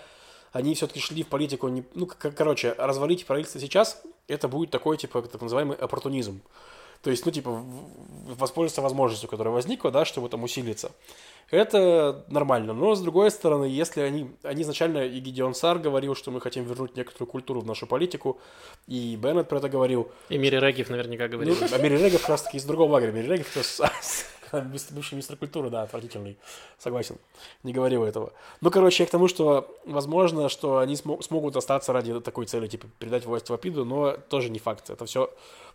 [0.52, 4.96] они все-таки шли в политику, не, ну, к- короче, развалить правительство сейчас, это будет такой,
[4.96, 6.40] типа, так называемый оппортунизм.
[7.02, 7.62] То есть, ну, типа,
[8.38, 10.90] воспользоваться возможностью, которая возникла, да, чтобы там усилиться.
[11.50, 12.72] Это нормально.
[12.72, 14.30] Но, с другой стороны, если они...
[14.42, 18.40] Они изначально, и Гидеон Сар говорил, что мы хотим вернуть некоторую культуру в нашу политику,
[18.88, 20.10] и Беннет про это говорил.
[20.30, 21.56] И Мири Регев наверняка Ну, говорил.
[21.70, 23.12] а Мири Регов как раз таки из другого лагеря.
[23.12, 23.82] Мири с-
[24.90, 26.36] бывший министр культуры, да, отвратительный.
[26.78, 27.16] Согласен.
[27.62, 28.32] Не говорил этого.
[28.60, 32.66] Ну, короче, я к тому, что возможно, что они смо- смогут остаться ради такой цели,
[32.66, 34.90] типа, передать власть Вапиду, но тоже не факт.
[34.90, 35.32] Это все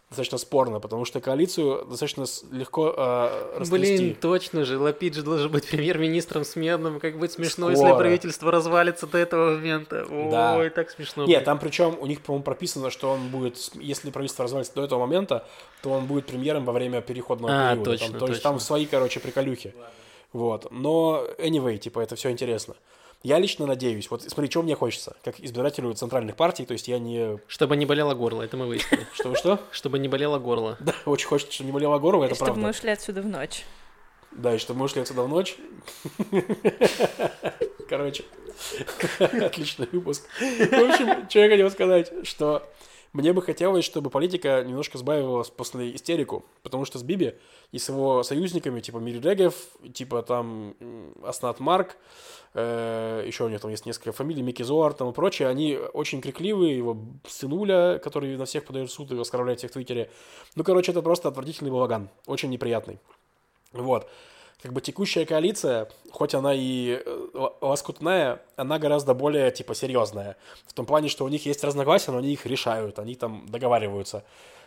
[0.10, 3.98] достаточно спорно, потому что коалицию достаточно легко э, растрясти.
[3.98, 7.00] Блин, точно же, Лапид же должен быть премьер-министром сменным.
[7.00, 8.00] Как будет смешно, если Скоро.
[8.00, 10.08] правительство развалится до этого момента.
[10.10, 10.58] Да.
[10.58, 11.26] Ой, так смешно.
[11.26, 11.46] Нет, будет.
[11.46, 15.46] там причем у них, по-моему, прописано, что он будет, если правительство развалится до этого момента,
[15.84, 17.92] то он будет премьером во время переходного А, периода.
[17.92, 18.66] точно, Там- то есть там точно.
[18.66, 19.76] свои, короче, приколюхи.
[20.34, 20.72] Вот.
[20.72, 22.76] Но, anyway, типа, это все интересно.
[23.22, 27.00] Я лично надеюсь, вот смотри, что мне хочется, как избирателю центральных партий, то есть я
[27.00, 27.38] не...
[27.48, 29.06] Чтобы не болело горло, это мы выяснили.
[29.14, 29.60] Что, что?
[29.72, 30.78] Чтобы не болело горло.
[30.80, 32.64] Да, очень хочется, чтобы не болела Горова, это Чтобы правда.
[32.64, 33.66] мы ушли отсюда в ночь.
[34.32, 35.58] Да, и чтобы мы ушли отсюда в ночь.
[37.90, 38.24] Короче,
[39.20, 40.26] отличный выпуск.
[40.40, 42.64] В общем, что я хотел сказать, что
[43.12, 47.34] мне бы хотелось, чтобы политика немножко сбавилась после истерику, потому что с Биби
[47.72, 49.52] и с его союзниками, типа Мири
[49.92, 50.76] типа там
[51.24, 51.98] Аснат Марк,
[52.54, 56.22] э, еще у него там есть несколько фамилий, Микки Зоар там и прочее, они очень
[56.22, 60.10] крикливые, его сынуля, который на всех подает в суд и оскорбляет всех в Твиттере.
[60.56, 63.00] Ну, короче, это просто отвратительный балаган, очень неприятный.
[63.72, 64.10] Вот.
[64.62, 70.36] Как бы текущая коалиция, хоть она и э, лоскутная, она гораздо более, типа, серьезная.
[70.68, 74.26] В том плане, что у них есть разногласия, но они их решают, они там договариваются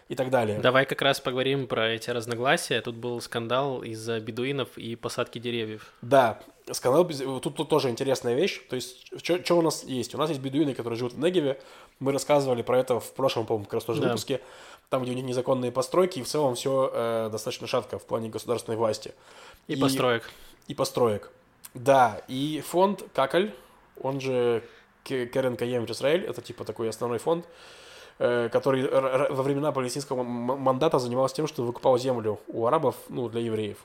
[0.08, 0.58] и так далее.
[0.58, 2.80] Давай как раз поговорим про эти разногласия.
[2.80, 5.92] Тут был скандал из-за бедуинов и посадки деревьев.
[6.02, 8.62] Да, скандал, тут, тут тоже интересная вещь.
[8.68, 10.14] То есть, что у нас есть?
[10.14, 11.60] У нас есть бедуины, которые живут в Негеве.
[11.98, 14.08] Мы рассказывали про это в прошлом, по-моему, как раз тоже Да.
[14.08, 14.40] выпуске.
[14.90, 18.76] Там, где у них незаконные постройки, и в целом все достаточно шатко в плане государственной
[18.76, 19.14] власти.
[19.66, 20.30] И, построек.
[20.68, 21.30] и построек.
[21.72, 23.54] Да, и фонд Какаль,
[24.00, 24.62] он же
[25.04, 27.48] Керен Каем Израиль, это типа такой основной фонд, э,
[28.18, 33.28] который р- р- во времена палестинского мандата занимался тем, что выкупал землю у арабов, ну,
[33.28, 33.78] для евреев.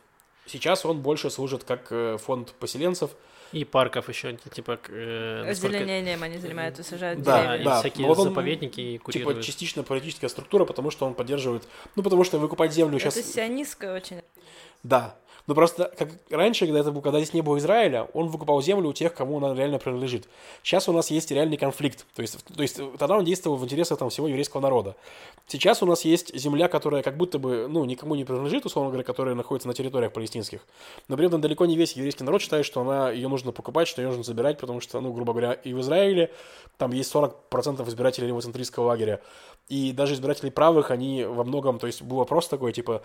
[0.45, 3.11] Сейчас он больше служит как э, фонд поселенцев.
[3.53, 4.77] И парков еще, типа...
[4.89, 7.61] э, насколько- они занимаются, сажают Да, Да, деревья.
[7.61, 7.79] и да.
[7.79, 9.43] всякие Ну, вот он, заповедники и Типа курируют.
[9.45, 11.63] частично политическая структура, потому что он поддерживает...
[11.95, 13.15] Ну, потому что выкупать землю сейчас...
[13.17, 14.21] Это сионистское очень.
[14.83, 15.15] Да.
[15.47, 18.89] Ну просто, как раньше, когда, это, был- когда здесь не было Израиля, он выкупал землю
[18.89, 20.27] у тех, кому она реально принадлежит.
[20.61, 22.05] Сейчас у нас есть реальный конфликт.
[22.15, 24.97] То есть, то есть тогда он действовал в интересах там, всего еврейского народа.
[25.47, 29.05] Сейчас у нас есть земля, которая как будто бы ну, никому не принадлежит, условно говоря,
[29.05, 30.65] которая находится на территориях палестинских.
[31.07, 34.01] Но при этом далеко не весь еврейский народ считает, что она, ее нужно покупать, что
[34.01, 36.29] ее нужно забирать, потому что, ну, грубо говоря, и в Израиле
[36.77, 39.21] там есть 40% избирателей левоцентристского лагеря.
[39.69, 43.01] И даже избиратели правых, они во многом, то есть был вопрос такой, типа,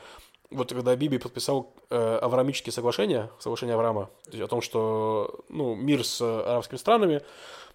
[0.52, 5.74] вот когда Биби подписал э, Авраамические соглашения, соглашение Авраама, то есть о том, что ну,
[5.74, 7.22] мир с арабскими странами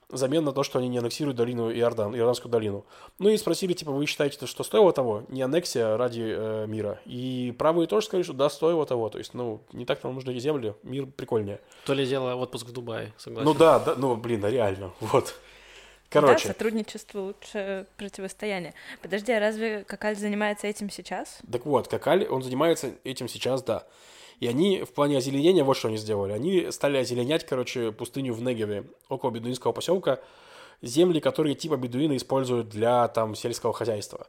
[0.09, 2.85] замен на то, что они не аннексируют долину Иордан, Иорданскую долину.
[3.19, 5.23] Ну и спросили, типа, вы считаете, что стоило того?
[5.27, 6.99] Не аннексия ради э, мира.
[7.05, 9.09] И правые тоже сказали, что да, стоило того.
[9.09, 11.59] То есть, ну, не так нам нужны земли, мир прикольнее.
[11.85, 13.45] То ли дело отпуск в Дубае, согласен.
[13.45, 15.35] Ну да, да, ну, блин, да, реально, вот.
[16.09, 18.73] Да, Короче, сотрудничество лучше противостояние.
[19.01, 21.39] Подожди, а разве Какаль занимается этим сейчас?
[21.51, 23.85] Так вот, Какаль, он занимается этим сейчас, да.
[24.39, 26.31] И они в плане озеленения вот что они сделали.
[26.31, 30.19] Они стали озеленять, короче, пустыню в Негеве, около бедуинского поселка,
[30.81, 34.27] земли, которые типа бедуины используют для там сельского хозяйства.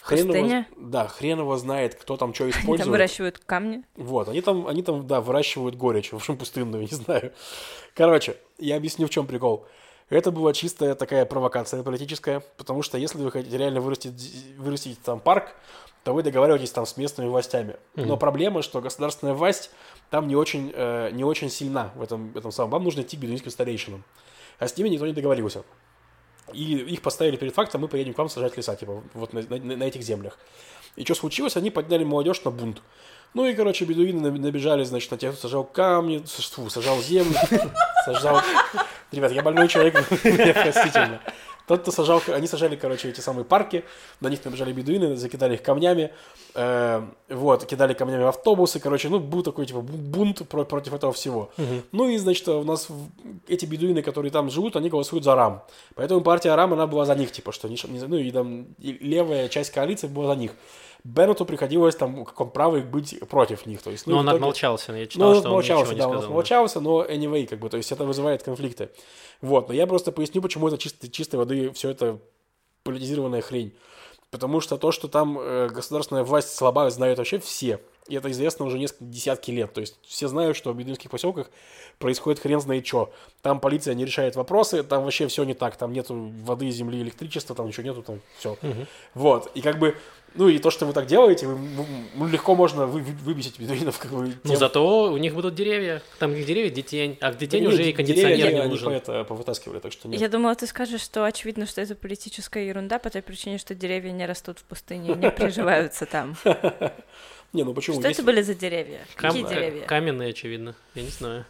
[0.00, 2.88] Хрен его- да, хрен его знает, кто там что Они там использует.
[2.88, 3.82] выращивают камни.
[3.96, 7.32] Вот, они там, они там, да, выращивают горечь, в общем, пустынную, не знаю.
[7.94, 9.66] Короче, я объясню, в чем прикол.
[10.08, 14.12] Это была чистая такая провокация политическая, потому что если вы хотите реально вырастить,
[14.58, 15.54] вырастить там парк,
[16.04, 17.76] то вы договариваетесь там с местными властями.
[17.94, 19.70] Но проблема, что государственная власть
[20.10, 22.70] там не очень, э, не очень сильна в этом, в этом самом.
[22.72, 24.04] Вам нужно идти к бедуинским старейшинам.
[24.58, 25.62] А с ними никто не договорился.
[26.52, 29.76] И их поставили перед фактом, мы поедем к вам сажать леса, типа, вот на, на-
[29.76, 30.38] на этих землях.
[30.96, 31.56] И что случилось?
[31.56, 32.82] Они подняли молодежь на бунт.
[33.32, 37.34] Ну и, короче, бедуины наб- набежали, значит, на тех, кто сажал камни, фу, сажал землю,
[38.04, 38.42] сажал...
[39.12, 39.94] Ребят, я больной человек,
[40.24, 41.20] меня простительно.
[41.68, 43.84] Тот, кто сажал, они сажали, короче, эти самые парки,
[44.20, 46.10] на них набежали бедуины, закидали их камнями,
[46.54, 50.92] э, вот, кидали камнями в автобусы, короче, ну, был такой, типа, бу- бунт про- против
[50.92, 51.50] этого всего.
[51.92, 52.88] Ну и, значит, у нас
[53.46, 55.62] эти бедуины, которые там живут, они голосуют за РАМ.
[55.94, 59.48] Поэтому партия РАМ, она была за них, типа, что, не ну, и там и левая
[59.48, 60.50] часть коалиции была за них.
[61.04, 63.82] Беннету приходилось там, как он правый, быть против них.
[63.82, 65.92] То есть, Ну, в он итоге- отмолчался, я ну, читал, он что он ничего отмолчался,
[65.94, 66.20] не да, он сказал.
[66.22, 66.26] да.
[66.28, 68.90] отмолчался, но anyway, как бы, то есть это вызывает конфликты.
[69.40, 72.18] Вот, но я просто поясню, почему это чисто, чистой воды все это
[72.84, 73.74] политизированная хрень.
[74.30, 77.80] Потому что то, что там э, государственная власть слаба, знают вообще все.
[78.08, 79.72] И это известно уже несколько десятки лет.
[79.72, 81.50] То есть все знают, что в бедуинских поселках
[81.98, 83.12] происходит хрен знает что.
[83.42, 85.76] Там полиция не решает вопросы, там вообще все не так.
[85.76, 88.56] Там нету воды, земли, электричества, там ничего нету, там все.
[89.14, 89.50] Вот.
[89.54, 89.96] И как бы,
[90.34, 91.86] ну и то, что вы так делаете, вы- вы-
[92.16, 93.98] ну, легко можно вы- вы- выбесить бедуинов.
[94.00, 96.02] Как бы, Ну, тем- зато у них будут деревья.
[96.18, 97.18] Там где деревья, где тень.
[97.20, 98.90] А где тень Да уже нет, и кондиционер деревья, не они нужен.
[98.90, 100.20] это повытаскивали, так что нет.
[100.20, 104.10] Я думала, ты скажешь, что очевидно, что это политическая ерунда по той причине, что деревья
[104.10, 106.36] не растут в пустыне, не приживаются там.
[107.52, 107.98] Не, ну почему?
[107.98, 109.00] Что Есть это были за деревья?
[109.16, 109.86] Кам- Какие ка- деревья?
[109.86, 110.74] Каменные, очевидно.
[110.94, 111.44] Я не знаю.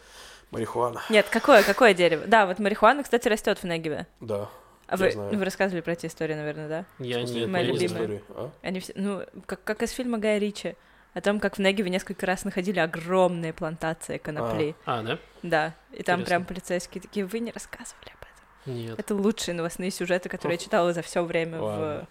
[0.51, 1.01] Марихуана.
[1.09, 2.25] Нет, какое, какое дерево?
[2.27, 4.05] Да, вот марихуана, кстати, растет в Негеве.
[4.19, 4.49] Да.
[4.87, 5.35] А вы, знаю.
[5.37, 6.85] вы рассказывали про эти истории, наверное, да?
[6.99, 8.03] Я не, Моя не знаю.
[8.07, 8.21] любимая.
[8.29, 8.51] а?
[8.61, 10.75] Они все, ну, как, как из фильма Гая Ричи,
[11.13, 14.75] о том, как в Негеве несколько раз находили огромные плантации конопли.
[14.85, 15.19] А, да?
[15.41, 16.25] Да, и там Интересно.
[16.25, 18.75] прям полицейские такие, вы не рассказывали об этом.
[18.75, 18.99] Нет.
[18.99, 22.07] Это лучшие новостные сюжеты, которые я читала за все время в...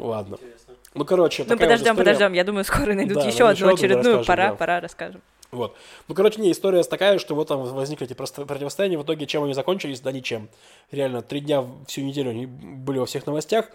[0.00, 0.36] Ладно.
[0.40, 0.76] Ладно.
[0.94, 1.96] Ну, короче, Ну, вот подождем, история.
[1.96, 2.32] подождем.
[2.32, 4.16] Я думаю, скоро найдут Да, еще ну, одну еще одну, да, очередную.
[4.18, 4.54] расскажем, пора, да.
[4.56, 5.20] пора, расскажем.
[5.52, 5.76] Вот.
[6.08, 9.54] Ну, короче, не, история такая, что вот там возникли эти противостояния, в итоге чем они
[9.54, 10.00] закончились?
[10.00, 10.48] Да ничем.
[10.92, 13.66] Реально, три дня, всю неделю они были во всех новостях,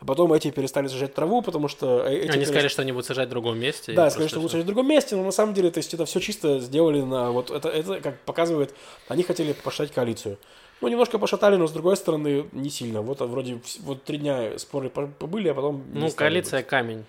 [0.00, 2.04] а потом эти перестали сажать траву, потому что...
[2.06, 3.92] э, эти Они перес- сказали, что они будут сажать в другом месте.
[3.92, 4.62] Да, сказали, что лучше всё.
[4.62, 7.30] в другом месте, но на самом деле, то есть это все чисто сделали на...
[7.30, 8.74] Вот это, это как показывает,
[9.08, 10.38] они хотели пошатать коалицию.
[10.82, 13.02] Ну, немножко пошатали, но с другой стороны, не сильно.
[13.02, 15.84] Вот а, вроде вот три дня споры по- побыли, а потом...
[15.94, 17.04] Ну, коалиция камень.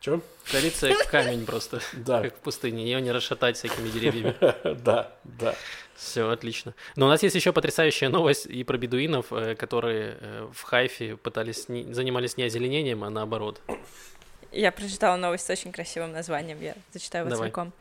[0.00, 0.20] Че?
[0.50, 2.82] Коалиция камень просто, Да, как в пустыне.
[2.82, 4.34] Ее не расшатать всякими деревьями.
[4.84, 5.54] да, да.
[5.94, 6.74] Все, отлично.
[6.96, 11.16] Но у нас есть еще потрясающая новость и про бедуинов, э, которые э, в Хайфе
[11.16, 13.60] пытались занимались не озеленением, а наоборот.
[14.50, 17.72] Я прочитала новость с очень красивым названием, я зачитаю его целиком.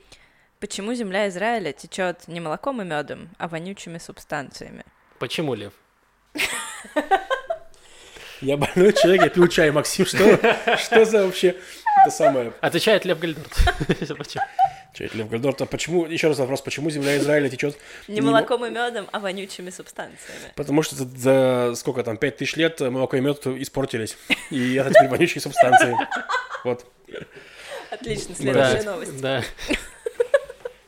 [0.59, 4.85] Почему земля Израиля течет не молоком и медом, а вонючими субстанциями?
[5.19, 5.73] Почему, Лев?
[8.41, 10.17] Я больной человек, я пил чай, Максим, что,
[10.77, 11.55] что за вообще
[12.01, 12.51] это самое...
[12.59, 13.53] Отвечает Лев Гальдорт.
[14.17, 14.43] Почему?
[14.93, 17.77] Чай, Лев Гальдорт, а почему, еще раз вопрос, почему земля Израиля течет?
[18.09, 20.51] Не Не молоком и медом, а вонючими субстанциями.
[20.55, 24.17] Потому что за, за сколько там, пять тысяч лет молоко и мед испортились,
[24.49, 25.95] и это теперь вонючие субстанции.
[26.65, 26.85] Вот.
[27.91, 28.41] Отлично, Да.
[28.41, 29.21] следующая новость.
[29.21, 29.43] Да.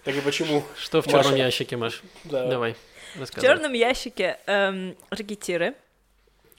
[0.03, 0.63] Так и почему?
[0.77, 2.01] Что в черном ящике, Маш?
[2.25, 2.47] Да.
[2.47, 2.75] Давай.
[3.15, 5.75] В черном ящике эм, ракетиры,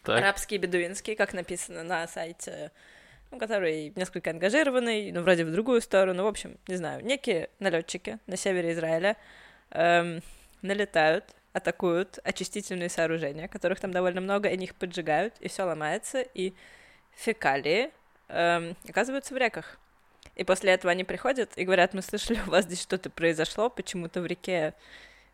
[0.02, 0.18] Так.
[0.18, 2.70] арабские бедуинские, как написано на сайте,
[3.30, 8.18] ну, который несколько ангажированный, ну, вроде в другую сторону, в общем, не знаю, некие налетчики
[8.26, 9.16] на севере Израиля
[9.70, 10.22] эм,
[10.62, 16.54] налетают, атакуют очистительные сооружения, которых там довольно много, они их поджигают, и все ломается, и
[17.16, 17.90] фекалии
[18.28, 19.78] эм, оказываются в реках.
[20.36, 24.20] И после этого они приходят и говорят, мы слышали, у вас здесь что-то произошло, почему-то
[24.20, 24.74] в реке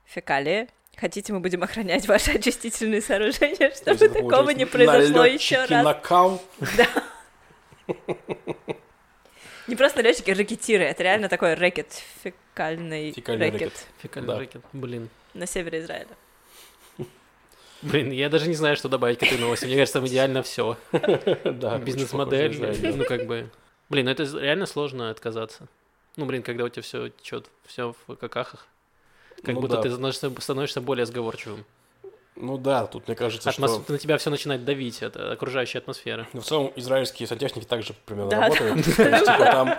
[0.05, 0.69] фекалии.
[0.97, 5.85] Хотите, мы будем охранять ваши очистительные сооружения, чтобы такого не произошло еще раз.
[5.85, 6.43] на кал.
[9.69, 10.85] Не просто налетчики, а ракетиры.
[10.85, 13.87] Это реально такой рэкет, фекальный Фекальный рэкет, рэкет.
[14.03, 14.39] Фекальный Да.
[14.39, 14.63] рэкет.
[14.73, 15.09] Блин.
[15.35, 16.09] на севере Израиля.
[17.81, 19.65] Блин, я даже не знаю, что добавить к этой новости.
[19.65, 20.77] Мне кажется, там идеально все.
[21.45, 22.57] Да, Бизнес-модель,
[22.97, 23.51] ну как бы.
[23.89, 25.67] Блин, ну это реально сложно отказаться.
[26.17, 28.67] Ну, блин, когда у тебя все течет, все в какахах.
[29.43, 29.83] Как Ну будто да.
[29.83, 31.65] ты становишься, становишься более сговорчивым.
[32.35, 33.93] Ну да, тут мне кажется, Атмос- что...
[33.93, 36.27] На тебя все начинает давить, это окружающая атмосфера.
[36.33, 38.85] Ну, в целом, израильские сантехники также примерно Да, работают.
[38.97, 39.75] То есть, типа, там,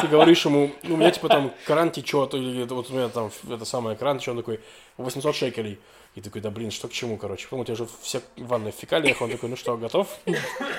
[0.00, 3.30] ты говоришь ему, ну, у меня, типа, там, кран течет, или вот у меня там,
[3.50, 4.60] это самое, кран течет, он такой,
[4.96, 5.78] 800 шекелей.
[6.14, 7.44] И такой, да, блин, что к чему, короче.
[7.44, 10.08] Потом у тебя же вся ванная в фекалиях, он такой, ну что, готов?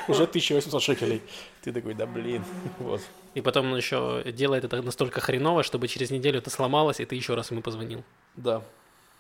[0.08, 1.22] Уже 1800 шекелей.
[1.62, 2.44] Ты такой, да, блин,
[2.80, 3.02] вот.
[3.36, 7.15] И потом он еще делает это настолько хреново, чтобы через неделю это сломалось, и ты
[7.15, 8.04] еще раз ему позвонил.
[8.36, 8.63] Да,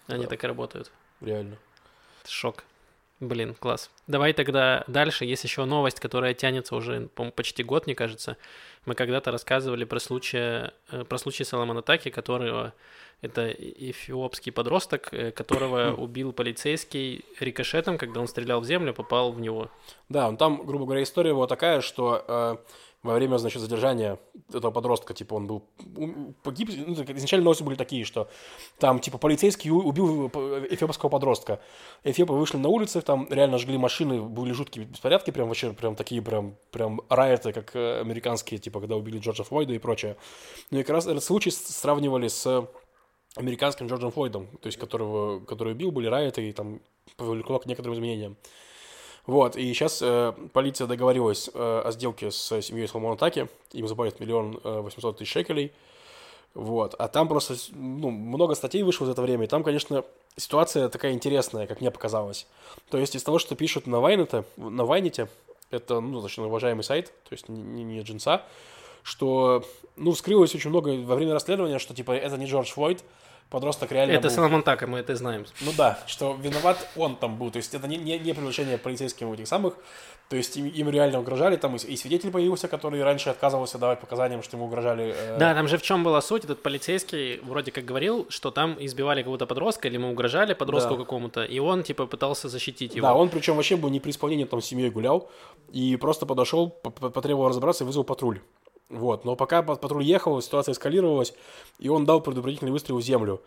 [0.07, 0.29] Они Да.
[0.31, 0.91] так и работают.
[1.21, 1.57] реально.
[2.27, 2.63] Шок.
[3.19, 3.89] Блин, класс.
[4.07, 5.25] Давай тогда дальше.
[5.25, 8.37] Есть еще новость, которая тянется уже, по почти год, мне кажется.
[8.85, 12.73] Мы когда-то рассказывали про случай, э, про случай Соломона Таки, которого
[13.21, 19.41] это эфиопский подросток, э, которого убил полицейский рикошетом, когда он стрелял в землю, попал в
[19.41, 19.69] него.
[20.07, 22.57] Да, он там, грубо говоря, история была такая, что э,
[23.01, 25.63] во время, значит, задержания этого подростка, типа, он был
[26.43, 26.69] погиб.
[26.85, 28.29] Ну, изначально новости были такие, что
[28.77, 31.61] там, типа, полицейский убил э, эфиопского подростка.
[32.03, 36.21] Эфиопы вышли на улицы, там реально жгли машины, были жуткие беспорядки, прям вообще, прям такие,
[36.21, 40.17] прям, прям райоты, как э, американские, типа, когда убили Джорджа Флойда и прочее.
[40.71, 42.67] Ну и как раз этот случай сравнивали с
[43.35, 46.81] американским Джорджем Флойдом, то есть которого, который убил, были райоты и там
[47.15, 48.35] повлекло к некоторым изменениям.
[49.29, 54.19] Вот, и сейчас э, полиция договорилась э, о сделке с семьей Соломона Таки, им заплатят
[54.19, 55.71] миллион э, восемьсот тысяч шекелей,
[56.55, 60.03] вот, а там просто, ну, много статей вышло за это время, и там, конечно,
[60.35, 62.47] ситуация такая интересная, как мне показалось.
[62.89, 65.29] То есть из того, что пишут на Вайнете, на Вайнете,
[65.69, 68.41] это, ну, достаточно уважаемый сайт, то есть не, не, не джинса,
[69.09, 69.63] что,
[69.95, 73.03] ну, вскрылось очень много во время расследования, что, типа, это не Джордж Флойд,
[73.49, 74.35] подросток реально Это был...
[74.35, 75.45] Соломон Така, мы это знаем.
[75.61, 77.49] Ну да, что виноват он там был.
[77.49, 79.73] То есть это не, не, не привлечение полицейским этих самых.
[80.29, 81.55] То есть им, им реально угрожали.
[81.55, 85.15] Там и, и свидетель появился, который раньше отказывался давать показаниям, что ему угрожали.
[85.17, 85.37] Э...
[85.39, 86.43] Да, там же в чем была суть?
[86.45, 90.99] Этот полицейский вроде как говорил, что там избивали какого-то подростка, или ему угрожали подростку Да.
[90.99, 93.07] какому-то, и он типа пытался защитить его.
[93.07, 95.31] Да, он причем вообще был не при исполнении, там с семьей гулял.
[95.71, 98.39] И просто подошел, потребовал разобраться и вызвал патруль.
[98.89, 101.33] Вот, но пока пат- патруль ехал, ситуация эскалировалась,
[101.77, 103.41] и он дал предупредительный выстрел в землю.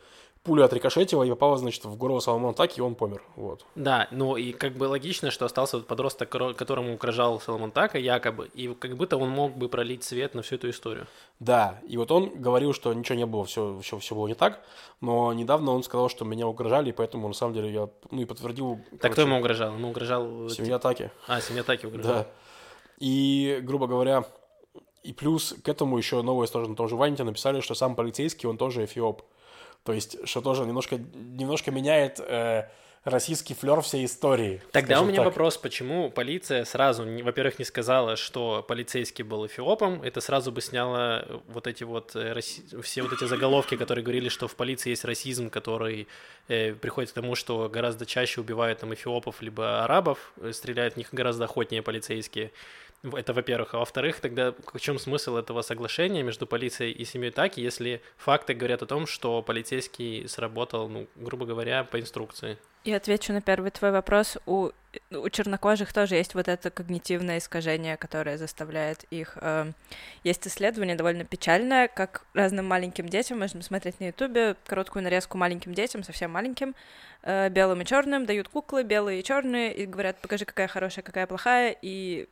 [0.45, 3.23] Пуля отрикошетила и попала, значит, в горло Соломона так, и он помер.
[3.37, 3.65] Вот.
[3.77, 8.51] Да, ну и как бы логично, что остался вот подросток, которому угрожал Соломон Така, якобы,
[8.53, 11.07] и как будто он мог бы пролить свет на всю эту историю.
[11.39, 14.61] Да, и вот он говорил, что ничего не было, все, все, все было не так,
[15.01, 18.25] но недавно он сказал, что меня угрожали, и поэтому, на самом деле, я, ну, и
[18.25, 18.81] подтвердил...
[18.91, 19.75] Так короче, кто ему угрожал?
[19.75, 20.49] Ему угрожал...
[20.49, 21.11] Семья Таки.
[21.29, 22.15] А, семья Таки угрожала.
[22.17, 22.27] Да.
[22.99, 24.25] И, грубо говоря,
[25.03, 28.49] и плюс к этому еще новость тоже на том же Ванте написали, что сам полицейский,
[28.49, 29.23] он тоже эфиоп.
[29.85, 32.69] То есть, что тоже немножко, немножко меняет э,
[33.05, 34.63] российский флер всей истории.
[34.71, 35.27] Тогда у меня так.
[35.27, 41.43] вопрос, почему полиция сразу, во-первых, не сказала, что полицейский был эфиопом, это сразу бы сняло
[41.49, 45.05] вот эти вот э, раси- все вот эти заголовки, которые говорили, что в полиции есть
[45.05, 46.07] расизм, который
[46.47, 50.97] э, приходит к тому, что гораздо чаще убивают там эфиопов либо арабов, э, стреляют в
[50.97, 52.53] них гораздо охотнее полицейские.
[53.03, 53.75] Это, во-первых.
[53.75, 58.55] А во-вторых, тогда в чем смысл этого соглашения между полицией и семьей Таки, если факты
[58.55, 62.59] говорят о том, что полицейский сработал, ну, грубо говоря, по инструкции?
[62.85, 64.39] Я отвечу на первый твой вопрос.
[64.47, 64.71] У,
[65.11, 69.37] у чернокожих тоже есть вот это когнитивное искажение, которое заставляет их...
[69.41, 69.73] э,
[70.23, 75.75] есть исследование довольно печальное, как разным маленьким детям, можно смотреть на ютубе, короткую нарезку маленьким
[75.75, 76.75] детям, совсем маленьким,
[77.23, 81.29] э, белым и черным, дают куклы белые и черные, и говорят, покажи, какая хорошая, какая
[81.29, 82.29] плохая, и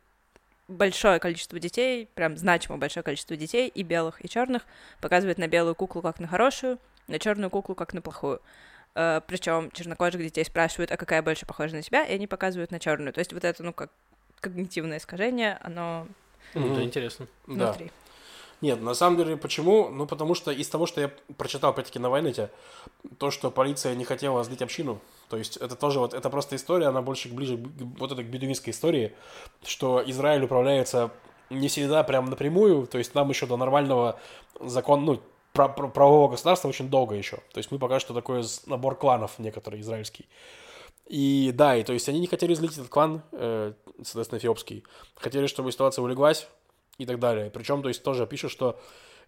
[0.70, 4.62] большое количество детей, прям значимо большое количество детей, и белых, и черных,
[5.00, 6.78] показывает на белую куклу как на хорошую,
[7.08, 8.40] на черную куклу как на плохую.
[8.94, 13.12] Причем чернокожих детей спрашивают, а какая больше похожа на тебя, и они показывают на черную.
[13.12, 13.90] То есть вот это, ну, как
[14.40, 16.06] когнитивное искажение, оно
[16.54, 16.72] Ну.
[16.72, 17.26] Это интересно.
[17.46, 17.66] Да.
[17.66, 17.90] внутри.
[18.60, 19.88] Нет, на самом деле, почему?
[19.88, 22.50] Ну, потому что из того, что я прочитал, опять-таки, на Вайнете,
[23.18, 26.88] то, что полиция не хотела сдать общину, то есть это тоже вот, это просто история,
[26.88, 27.60] она больше ближе к
[27.98, 29.14] вот этой бедуинской истории,
[29.64, 31.12] что Израиль управляется
[31.50, 34.18] не всегда прям напрямую, то есть нам еще до нормального
[34.60, 35.20] закона, ну,
[35.52, 37.36] пра- пра- правового государства очень долго еще.
[37.52, 40.26] То есть мы пока что такой набор кланов некоторый израильский.
[41.06, 44.84] И да, и то есть они не хотели злить этот клан, э, соответственно, эфиопский.
[45.14, 46.48] Хотели, чтобы ситуация улеглась
[46.98, 47.50] и так далее.
[47.50, 48.80] Причем, то есть тоже пишет, что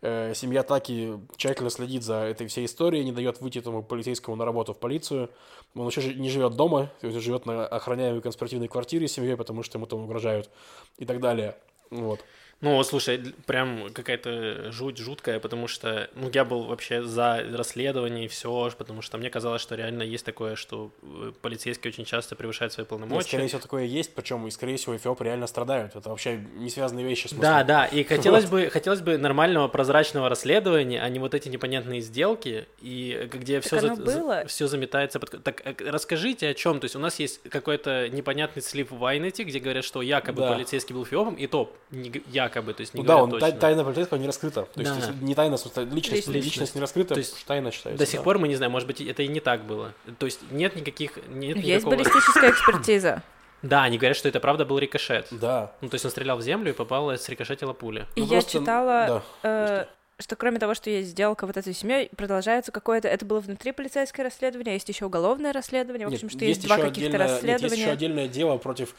[0.03, 4.45] э, семья Таки тщательно следит за этой всей историей, не дает выйти этому полицейскому на
[4.45, 5.31] работу в полицию.
[5.75, 9.62] Он жи- не живет дома, то есть живет на охраняемой конспиративной квартире с семьей, потому
[9.62, 10.51] что ему там угрожают
[10.99, 11.57] и так далее.
[11.91, 12.21] Вот.
[12.62, 18.25] Ну, вот, слушай, прям какая-то жуть жуткая, потому что, ну, я был вообще за расследование
[18.25, 22.37] и все, потому что мне казалось, что реально есть такое, что э, полицейские очень часто
[22.37, 23.46] превышают свои Ну, скорее полномочия.
[23.48, 25.96] всего, такое есть, причем, и, скорее всего, эфиопы реально страдают.
[25.96, 30.29] Это вообще не связанные вещи с Да, да, и хотелось бы, хотелось бы нормального прозрачного
[30.29, 34.44] расследования, а не вот эти непонятные сделки, и где все, оно было.
[34.46, 35.18] все заметается.
[35.18, 35.42] Под...
[35.42, 36.79] Так э, расскажите о чем.
[36.79, 40.53] То есть у нас есть какой-то непонятный слив в Вайнете, где говорят, что якобы Да.
[40.53, 42.20] полицейский был фиопом, и то не г-
[42.55, 43.53] якобы, то есть не Ну да, он, точно.
[43.53, 44.62] тайна полицейского не раскрыта.
[44.75, 44.99] То есть, Да.
[44.99, 46.29] если не тайна, личность, Личность.
[46.29, 47.99] личность, не раскрыта, То есть тайна считается.
[48.05, 48.25] До сих да.
[48.25, 49.93] пор мы не знаем, может быть, это и не так было.
[50.19, 51.19] То есть нет никаких...
[51.29, 51.95] Нет Есть никакого...
[51.97, 53.23] баллистическая экспертиза.
[53.62, 55.29] Да, они говорят, что это правда был рикошет.
[55.31, 55.73] Да.
[55.81, 58.07] Ну, то есть он стрелял в землю и попала, срикошетила пуля.
[58.17, 59.87] И Ну, я просто, читала, да.
[59.87, 59.87] э,
[60.21, 63.07] что кроме того, что есть сделка вот этой семьей, продолжается какое-то...
[63.07, 66.09] Это было внутри полицейское расследование, есть еще уголовное расследование.
[66.09, 67.71] В общем, Нет, что есть, два еще каких-то отдельное- нет, расследования.
[67.71, 68.95] есть еще отдельное дело против,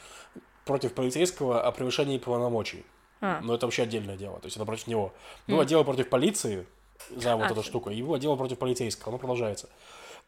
[0.64, 2.86] против полицейского о превышении полномочий.
[3.26, 3.40] А.
[3.42, 4.38] Но это вообще отдельное дело.
[4.40, 5.14] То есть это против него.
[5.48, 5.68] Было М.
[5.68, 6.66] дело против полиции
[7.16, 9.10] за вот А, эту штуку, и было дело против полицейского.
[9.12, 9.70] Оно продолжается.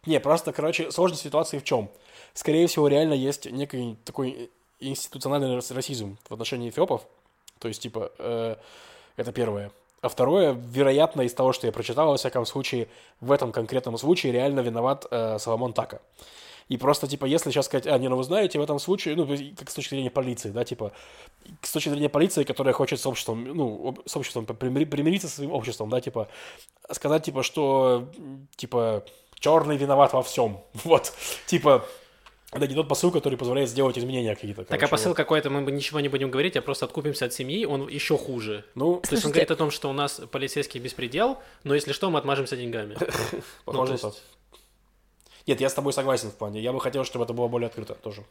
[0.05, 1.89] Не, просто, короче, сложность ситуации в чем?
[2.33, 7.01] Скорее всего, реально есть некий такой институциональный рас- расизм в отношении эфиопов.
[7.59, 8.55] То есть, типа, э,
[9.17, 9.71] это первое.
[10.01, 12.87] А второе, вероятно, из того, что я прочитал, во всяком случае,
[13.19, 15.99] в этом конкретном случае реально виноват э, Соломон Така.
[16.67, 19.27] И просто, типа, если сейчас сказать, а, не, ну вы знаете, в этом случае, ну,
[19.55, 20.91] как с точки зрения полиции, да, типа,
[21.61, 25.51] с точки зрения полиции, которая хочет с обществом, ну, с обществом примири- примириться со своим
[25.51, 26.27] обществом, да, типа,
[26.91, 28.09] сказать, типа, что,
[28.55, 29.03] типа,
[29.39, 31.13] черный виноват во всем, вот,
[31.45, 31.85] типа,
[32.51, 34.63] Это не тот посыл, который позволяет сделать изменения какие-то.
[34.63, 35.17] Так, а короче, посыл вот.
[35.17, 38.63] какой-то, мы ничего не будем говорить, а просто откупимся от семьи, он еще хуже.
[38.75, 41.91] Ну, То есть он Слушайте- говорит о том, что у нас полицейский беспредел, но если
[41.91, 42.95] что, мы отмажемся деньгами.
[43.65, 44.13] похоже ну.
[45.47, 46.59] Нет, я с тобой согласен в плане.
[46.61, 48.23] Я бы хотел, чтобы это было более открыто тоже.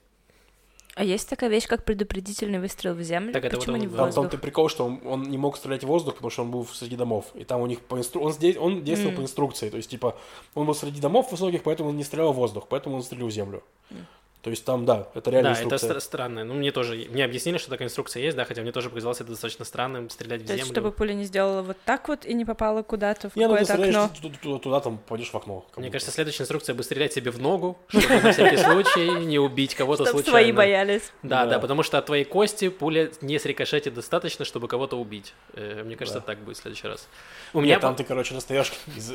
[0.96, 3.32] А есть такая вещь, как предупредительный выстрел в землю?
[3.32, 4.22] Так это Почему вот не он- Там в воздух?
[4.24, 6.94] том-то прикол, что он, он не мог стрелять в воздух, потому что он был среди
[6.94, 7.24] домов.
[7.34, 8.22] И там у них по инстру...
[8.22, 9.22] он, здесь, он действовал Мгм.
[9.22, 9.70] по инструкции.
[9.70, 10.16] То есть, типа,
[10.54, 13.32] он был среди домов высоких, поэтому он не стрелял в воздух, поэтому он стрелил в
[13.32, 13.62] землю.
[14.45, 15.90] То есть там, да, это реально Да, это инструкция.
[15.97, 16.45] стра- странно.
[16.45, 19.30] Ну, мне тоже, мне объяснили, что такая инструкция есть, да, хотя мне тоже показалось это
[19.30, 20.74] достаточно странным, стрелять в То есть, землю.
[20.80, 23.61] чтобы пуля не сделала вот так вот и не попала куда-то в Не, ну ты
[23.64, 24.20] какое-то стреляешь окно.
[24.20, 25.64] туда, туда, туда, там попадешь в окно.
[25.76, 25.92] Мне будто.
[25.92, 30.05] кажется, следующая инструкция бы стрелять себе в ногу, чтобы на всякий случай не убить кого-то
[30.05, 30.30] случайно.
[30.30, 31.11] свои боялись.
[31.22, 35.32] Да, да, потому что от твоей кости пуля не срикошетит достаточно, чтобы кого-то убить.
[35.55, 37.09] Э, Мне кажется, так будет в следующий раз.
[37.55, 39.11] У меня там ты, короче, достаешь из,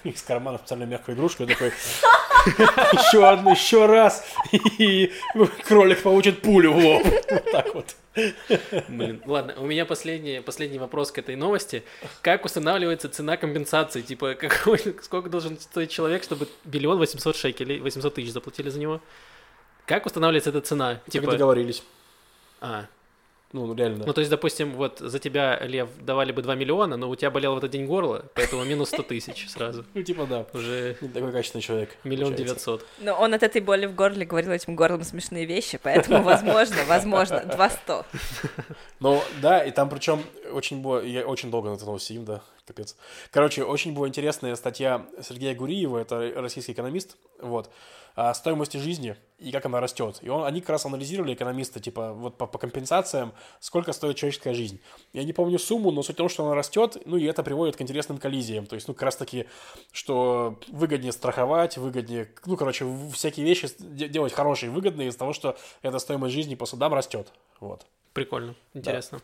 [0.04, 1.68] из кармана специально мягкую игрушку и такой
[2.48, 5.12] еще одну, еще раз, и
[5.66, 7.04] кролик получит пулю в лоб.
[7.30, 7.96] Вот так вот.
[8.88, 11.84] Блин, ладно, у меня последний, последний вопрос к этой новости.
[12.22, 14.00] Как устанавливается цена компенсации?
[14.00, 19.00] Типа, какой, сколько должен стоить человек, чтобы миллион восемьсот шекелей, 800 тысяч заплатили за него?
[19.86, 20.94] Как устанавливается эта цена?
[21.04, 21.82] Как Типа, договорились.
[22.60, 22.86] а,
[23.52, 24.04] Ну, ну, реально.
[24.06, 27.32] ну то есть, допустим, вот за тебя, Лев, давали бы 2 миллиона, но у тебя
[27.32, 29.84] болел в этот день горло, поэтому минус 100 тысяч сразу.
[29.92, 30.46] Ну, типа, да.
[30.52, 31.96] Уже Не такой качественный человек.
[32.04, 32.86] миллион девятьсот.
[33.00, 37.44] Но он от этой боли в горле говорил этим горлом смешные вещи, поэтому, возможно, возможно,
[37.44, 38.04] два сто.
[39.00, 40.22] Ну, да, и там причем
[40.52, 41.02] очень было...
[41.02, 42.96] Я очень долго на это сидим, да, капец.
[43.30, 47.70] Короче, очень была интересная статья Сергея Гуриева, это российский экономист, вот,
[48.20, 50.18] о стоимости жизни и как она растет.
[50.20, 54.52] И он, они как раз анализировали, экономисты, типа, вот по, по компенсациям, сколько стоит человеческая
[54.52, 54.80] жизнь.
[55.12, 57.76] Я не помню сумму, но суть в том, что она растет, ну, и это приводит
[57.76, 58.66] к интересным коллизиям.
[58.66, 59.46] То есть, ну, как раз таки,
[59.92, 65.98] что выгоднее страховать, выгоднее, ну, короче, всякие вещи делать хорошие, выгодные из-за того, что эта
[65.98, 67.32] стоимость жизни по судам растет.
[67.60, 67.86] Вот.
[68.12, 69.20] Прикольно, интересно.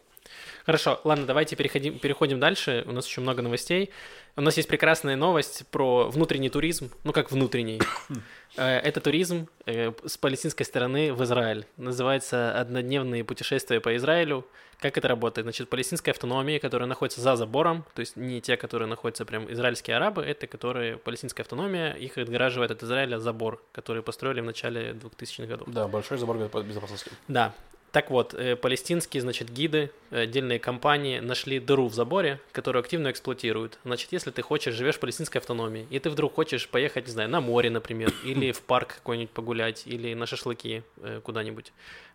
[0.65, 2.85] Хорошо, ладно, давайте переходим, переходим дальше.
[2.87, 3.91] У нас еще много новостей.
[4.37, 6.91] У нас есть прекрасная новость про внутренний туризм.
[7.05, 7.81] Ну, как внутренний.
[8.59, 11.67] Э, Это туризм э, с палестинской стороны в Израиль.
[11.77, 14.47] Называется «Однодневные путешествия по Израилю».
[14.79, 15.45] Как это работает?
[15.45, 19.97] Значит, палестинская автономия, которая находится за забором, то есть не те, которые находятся прям израильские
[19.97, 25.47] арабы, это которые палестинская автономия, их отгораживает от Израиля забор, который построили в начале 2000-х
[25.47, 25.69] годов.
[25.69, 27.11] Да, большой забор безопасности.
[27.29, 27.53] Да.
[27.93, 33.11] Так вот, э, палестинские, значит, гиды, э, отдельные компании нашли дыру в заборе, которую активно
[33.11, 33.79] эксплуатируют.
[33.85, 37.31] Значит, если ты хочешь, живешь в палестинской автономии, и ты вдруг хочешь поехать, не знаю,
[37.31, 41.73] на море, например, или в парк какой-нибудь погулять, или на шашлыки э, куда-нибудь,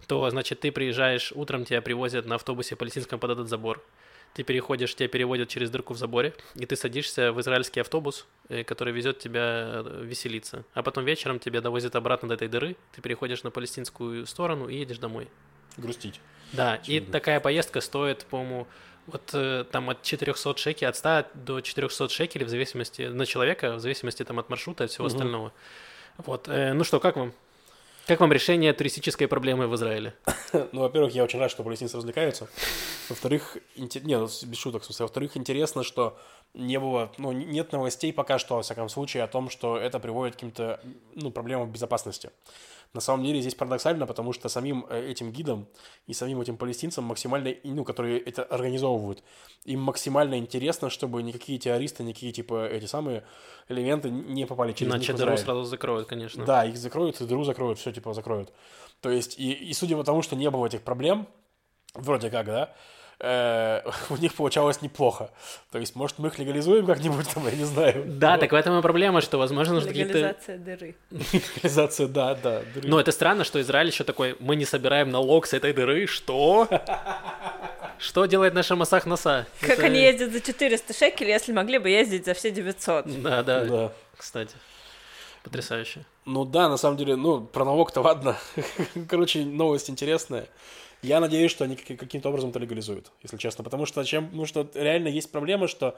[0.07, 3.83] то, значит, ты приезжаешь, утром тебя привозят на автобусе палестинском под этот забор.
[4.33, 8.27] Ты переходишь, тебя переводят через дырку в заборе, и ты садишься в израильский автобус,
[8.65, 10.63] который везет тебя веселиться.
[10.73, 14.77] А потом вечером тебя довозят обратно до этой дыры, ты переходишь на палестинскую сторону и
[14.77, 15.27] едешь домой.
[15.77, 16.19] Грустить.
[16.53, 17.11] Да, и Очевидно.
[17.13, 18.67] такая поездка стоит, по-моему,
[19.07, 23.73] вот э, там от 400 шекелей, от 100 до 400 шекелей в зависимости на человека,
[23.75, 25.15] в зависимости там от маршрута и от всего Мгм.
[25.15, 25.53] остального.
[26.17, 27.33] Вот, э, ну что, как вам?
[28.07, 30.13] Как вам решение туристической проблемы в Израиле?
[30.73, 32.49] Ну, во-первых, я очень рад, что палестинцы развлекаются.
[33.07, 36.19] Во-вторых, не, ну, без шуток, в смысле, во-вторых, интересно, что
[36.53, 40.35] не было, ну, нет новостей пока что, во всяком случае, о том, что это приводит
[40.35, 40.79] к каким-то,
[41.15, 42.31] ну, проблемам безопасности.
[42.93, 45.65] На самом деле здесь парадоксально, потому что самим э, этим гидам
[46.07, 49.23] и самим этим палестинцам максимально, ну, которые это организовывают,
[49.63, 53.23] им максимально интересно, чтобы никакие террористы, никакие, типа, эти самые
[53.69, 56.43] элементы не попали через Иначе дыру сразу закроют, конечно.
[56.43, 58.51] Да, их закроют, и дыру закроют, все типа закроют.
[58.99, 61.27] То есть, и, и судя по тому, что не было этих проблем,
[61.93, 62.75] вроде как, да,
[64.09, 65.29] у них получалось неплохо.
[65.71, 68.03] То есть, может, мы их легализуем как-нибудь там, я не знаю.
[68.07, 70.17] Да, так в этом и проблема, что, возможно, нужно какие-то...
[70.17, 70.95] Легализация дыры.
[71.11, 72.61] Легализация, да, да.
[72.73, 72.87] дыры.
[72.87, 76.67] Ну, это странно, что Израиль еще такой, мы не собираем налог с этой дыры, что?
[77.99, 79.45] Что делает наша Масах Носа?
[79.59, 83.21] Как Это- они ездят за 400 шекелей, если могли бы ездить за все 900?
[83.21, 83.91] Да, да, Да.
[84.17, 84.55] кстати.
[85.43, 86.03] Потрясающе.
[86.25, 88.37] Ну да, на самом деле, ну, про налог-то ладно.
[89.09, 90.47] Короче, новость интересная.
[91.01, 93.63] Я надеюсь, что они каки- каким-то образом это легализуют, если честно.
[93.63, 95.97] Потому что, чем, ну, что реально есть проблема, что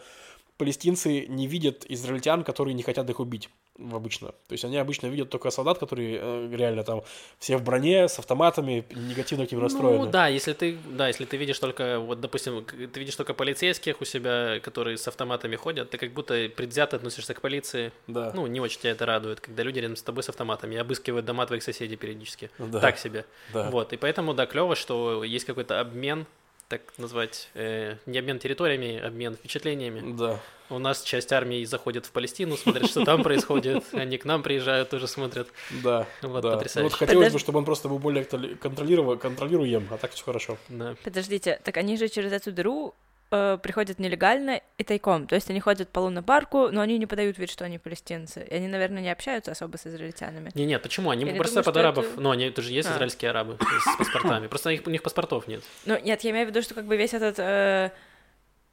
[0.58, 3.50] палестинцы не видят израильтян, которые не хотят их убить
[3.92, 4.30] обычно.
[4.30, 7.02] То есть они обычно видят только солдат, которые э, реально там
[7.40, 10.06] все в броне, с автоматами, негативно к ним расстроены.
[10.06, 14.00] Ну да, если ты, да, если ты видишь только, вот, допустим, ты видишь только полицейских
[14.00, 17.92] у себя, которые с автоматами ходят, ты как будто предвзято относишься к полиции.
[18.06, 18.32] Да.
[18.36, 21.48] Ну, не очень тебя это радует, когда люди рядом с тобой с автоматами обыскивают дома
[21.48, 22.52] твоих соседей периодически.
[22.60, 22.80] Да.
[22.80, 23.26] Так себе.
[23.54, 23.72] Да.
[23.72, 24.93] Вот, и поэтому, да, клево, что
[25.24, 26.26] есть какой-то обмен
[26.70, 30.16] так назвать, э, не обмен территориями, обмен впечатлениями.
[30.18, 30.40] Да.
[30.70, 34.90] У нас часть армии заходит в Палестину, смотрит, что там происходит, они к нам приезжают,
[34.90, 35.48] тоже смотрят.
[35.84, 36.52] Да, Вот, да.
[36.52, 36.90] Ну, потрясающе.
[36.90, 40.58] вот хотелось Подож- бы, чтобы он просто был более контролируем, а так все хорошо.
[40.70, 40.96] Да.
[41.04, 42.96] Подождите, так они же через эту дыру
[43.32, 45.28] э, приходят нелегально и тайком.
[45.28, 48.46] То есть они ходят по лунопарку, но они не подают вид, что они палестинцы.
[48.50, 50.52] И они, наверное, не общаются особо с израильтянами.
[50.54, 51.10] Не, нет, почему?
[51.10, 52.06] Они Я просто думаю, под арабов.
[52.14, 52.94] это- Ну, они это же есть А.
[52.94, 54.48] израильские арабы с паспортами.
[54.48, 55.64] Просто их- у них паспортов нет.
[55.86, 57.92] Ну, нет, я имею в виду, что как бы весь этот э,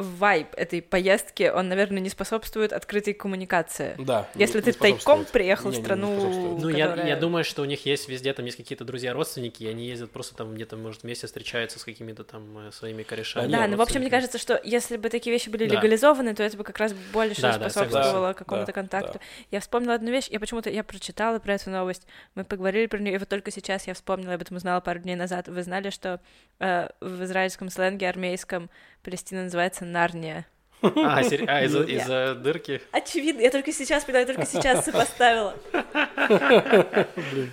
[0.03, 3.95] вайб этой поездки, он, наверное, не способствует открытой коммуникации.
[3.99, 4.29] Да.
[4.35, 6.63] Если не- ты не тайком приехал Не, в не, не страну, способствует.
[6.63, 9.63] Ну, я, которая- я думаю, что у них есть везде, там есть какие-то друзья, родственники,
[9.63, 13.51] и они ездят просто там где-то, может, вместе встречаются с какими-то там э, своими корешами.
[13.51, 15.77] Да, ну, в общем, мне кажется, что если бы такие вещи были Да.
[15.77, 18.39] легализованы, то это бы как раз больше Да, да, способствовало согласен.
[18.39, 19.13] какому-то Да, контакту.
[19.15, 19.21] да.
[19.51, 23.15] Я вспомнила одну вещь, я почему-то, я прочитала про эту новость, мы поговорили про нее,
[23.15, 25.49] и вот только сейчас я вспомнила, об этом узнала пару дней назад.
[25.49, 26.21] Вы знали, что
[26.59, 28.71] э, в израильском сленге армейском
[29.03, 30.47] Палестина называется Нарния?
[30.83, 32.81] А, сери- а, из-за из-за дырки?
[32.93, 35.55] Очевидно, я только сейчас поняла, я только сейчас сопоставила.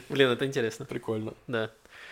[0.09, 0.85] Блин, это интересно.
[0.85, 1.33] Прикольно.
[1.47, 1.69] Да.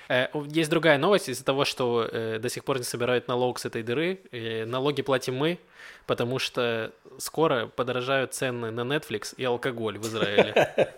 [0.10, 3.66] Э, Есть другая новость из-за того, что э, до сих пор не собирают налог с
[3.66, 4.20] этой дыры.
[4.68, 5.58] налоги платим мы,
[6.06, 10.94] потому что скоро подорожают цены на Netflix и алкоголь в Израиле.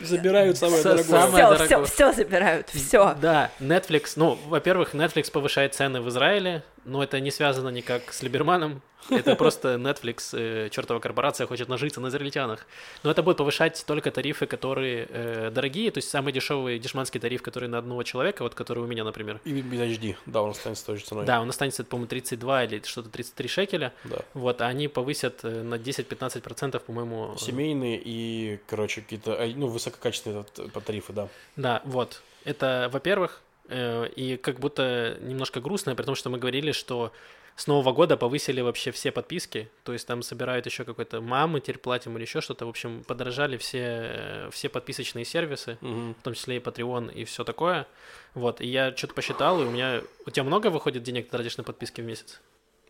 [0.00, 1.04] Забирают самое дорогое.
[1.04, 1.84] самое- Все, все, дорогое.
[1.86, 3.14] все забирают, все.
[3.20, 8.22] Да, Netflix, ну, во-первых, Netflix повышает цены в Израиле, но это не связано никак с
[8.22, 8.80] Либерманом.
[9.10, 12.66] Это просто Netflix, э, чертова корпорация, хочет нажиться на израильтянах.
[13.02, 17.42] Но это будет повышать только тарифы, которые э, дорогие, то есть самый дешевый дешманский тариф,
[17.42, 19.40] который на одного человека, вот который у меня, например.
[19.44, 21.24] И без HD, да, он останется той же ценой.
[21.24, 23.92] Да, он останется, по-моему, 32 или что-то 33 шекеля.
[24.04, 24.18] Да.
[24.34, 27.34] Вот, а они повысят э, на 10-15%, по-моему.
[27.34, 31.28] э, Семейные и, короче, какие-то, а, ну, высококачественные по тарифы, да.
[31.56, 32.22] Да, вот.
[32.44, 37.12] Это, во-первых, э, и как будто немножко грустно, потому что мы говорили, что
[37.56, 41.78] с Нового года повысили вообще все подписки, то есть там собирают еще какой-то мамы, теперь
[41.78, 46.14] платим или еще что-то, в общем, подорожали все, э, все подписочные сервисы, Мгм.
[46.20, 47.86] в том числе и Patreon и все такое.
[48.34, 50.02] Вот, и я что-то посчитал, и у меня...
[50.26, 52.40] У тебя много выходит денег ты тратишь на подписки в месяц?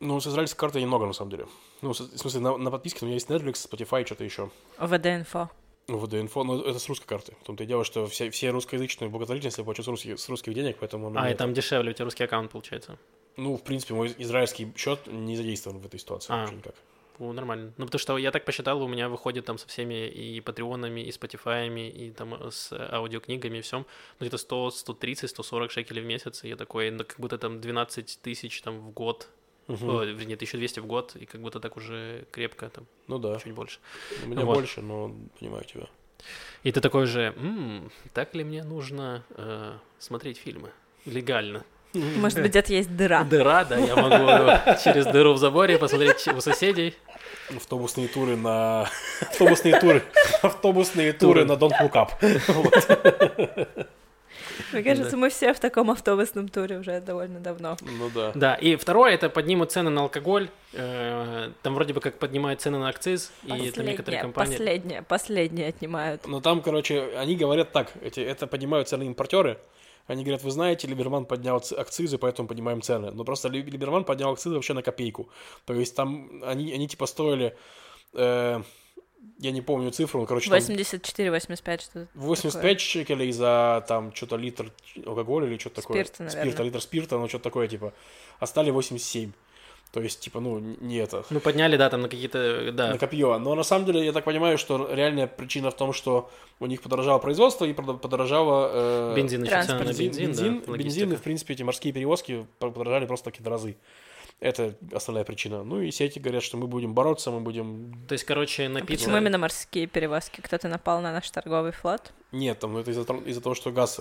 [0.01, 1.47] Ну, с израильской карты немного, на самом деле.
[1.81, 4.51] Ну, в смысле, на, на подписке у меня есть Netflix, Spotify, что-то еще.
[4.79, 5.49] ВД-инфо.
[5.89, 7.37] Ну, ВД-инфо, но это с русской карты.
[7.41, 10.78] В том-то и дело, что все, все русскоязычные благотворительности плачу с русских, с русских денег,
[10.80, 11.12] поэтому...
[11.16, 12.99] А, и там дешевле, у тебя русский аккаунт получается.
[13.37, 16.39] Ну, в принципе, мой израильский счет не задействован в этой ситуации А.
[16.39, 16.74] вообще никак.
[17.18, 17.72] О, нормально.
[17.76, 21.12] Ну, потому что я так посчитал, у меня выходит там со всеми и патреонами, и
[21.12, 23.87] спотифаями, и там э, с аудиокнигами и всем,
[24.18, 27.61] ну, где-то 100, 130, 140 шекелей в месяц, и я такой, ну, как будто там
[27.61, 29.28] 12 тысяч там в год,
[29.69, 29.91] Мгм.
[29.91, 33.53] О, вернее, 1200 в год, и как будто так уже крепко, там, Ну да, чуть
[33.53, 33.79] больше.
[34.25, 34.55] у меня Вот.
[34.55, 35.87] больше, но понимаю тебя.
[36.62, 40.71] И ты такой же, «М, так ли мне нужно э, смотреть фильмы?
[41.05, 41.64] Легально.
[41.95, 43.25] Может быть, где-то есть дыра.
[43.25, 46.95] Дыра, да, я могу через дыру в заборе посмотреть у соседей.
[47.57, 48.89] Автобусные туры на...
[49.21, 50.03] Автобусные туры.
[50.43, 53.87] Автобусные туры на Don't Look Up.
[54.72, 57.76] Мне кажется, мы все в таком автобусном туре уже довольно давно.
[57.82, 58.32] Ну да.
[58.34, 60.48] Да, и второе, это поднимут цены на алкоголь.
[60.72, 64.52] Э, Там вроде бы как поднимают цены на акциз, и там некоторые компании...
[64.57, 66.26] последнее, последнее отнимают.
[66.26, 69.59] Но там, короче, они говорят так, эти, это поднимают цены импортеры.
[70.07, 73.11] Они говорят, вы знаете, Либерман поднял акцизы, поэтому поднимаем цены.
[73.11, 75.28] Но просто Ли- Либерман поднял акцизы вообще на копейку.
[75.64, 77.57] То есть там они, они типа стоили,
[78.14, 78.62] э,
[79.39, 84.72] я не помню цифру, но, короче, там 84-85, что 85 шекелей за там что-то литр
[85.05, 86.05] алкоголя или что-то такое.
[86.05, 86.43] Спирта, наверное.
[86.43, 87.93] Спирта, литр спирта, ну что-то такое, типа.
[88.39, 89.33] А стали 87.
[89.93, 91.24] То есть, типа, ну, не это.
[91.31, 92.70] Ну, подняли, да, там на какие-то...
[92.72, 93.39] Да, на копье.
[93.39, 96.83] Но на самом деле я так понимаю, что реальная причина в том, что у них
[96.83, 101.55] подорожало производство и подо- подорожало э, бензин, на бензин, бензин, да, бензин, и в принципе
[101.55, 103.77] эти морские перевозки подорожали просто такие разы.
[104.39, 105.64] Это основная причина.
[105.64, 108.05] Ну и сети говорят, что мы будем бороться, мы будем...
[108.07, 109.05] То есть, короче, А напиться...
[109.05, 110.43] Почему именно морские перевозки?
[110.43, 112.12] Кто-то напал на наш торговый флот?
[112.32, 113.99] Нет, там ну, это из-за того, из-за того, что газ,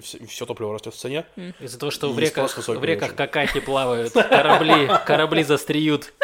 [0.00, 1.26] все, топливо растет в цене.
[1.58, 6.14] Из-за того, что И в реках, высокий в реках какахи плавают, корабли, корабли застреют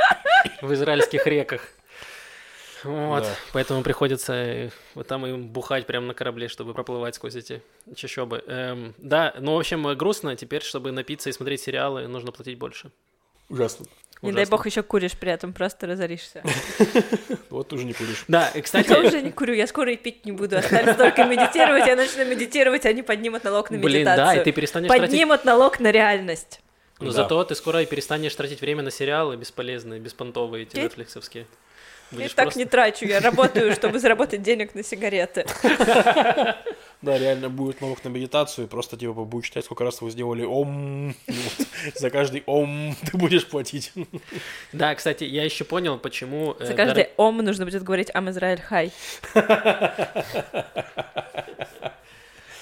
[0.62, 1.62] в израильских реках.
[2.84, 3.34] Вот, Да.
[3.52, 7.61] поэтому приходится э, вот там им бухать прямо на корабле, чтобы проплывать сквозь эти
[7.96, 8.44] чащобы.
[8.46, 10.36] Эм, да, ну, в общем, э, грустно.
[10.36, 12.92] Теперь, чтобы напиться и смотреть сериалы, нужно платить больше.
[13.49, 13.86] Ужасно.
[14.20, 16.42] Не дай бог еще куришь при этом, просто разоришься.
[17.51, 18.24] Вот уже не куришь.
[18.28, 20.59] Да, и, кстати, Я уже не курю, я скоро и пить не буду.
[20.59, 24.44] Останется только медитировать, я начну медитировать, они поднимут налог на блин, да, и медитацию.
[24.44, 25.11] ты перестанешь тратить...
[25.11, 26.61] Поднимут налог на реальность.
[27.01, 27.12] Но Да.
[27.12, 31.46] зато ты скоро и перестанешь тратить время на сериалы бесполезные, беспонтовые, эти нетфликсовские.
[32.12, 35.46] Я так не трачу, я работаю, чтобы заработать денег на сигареты.
[37.01, 40.42] Да, реально будет налог на медитацию, и просто типа будет считать, сколько раз вы сделали
[40.44, 41.14] ом.
[41.94, 43.92] За каждый ом ты будешь платить.
[44.72, 46.57] Да, кстати, я еще понял, почему...
[46.59, 48.92] э, За дор- каждый ом нужно будет говорить «Ам Израиль Хай».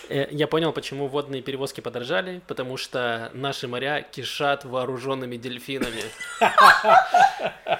[0.08, 6.02] Я понял, почему водные перевозки подорожали, потому что наши моря кишат вооруженными дельфинами.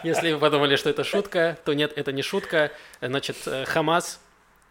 [0.03, 2.73] Если вы подумали, что это шутка, то нет, это не шутка.
[3.01, 4.21] Значит, э, Хамас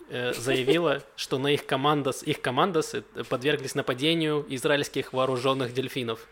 [0.10, 6.28] заявила, что на их командос, их командос э, подверглись нападению израильских вооруженных дельфинов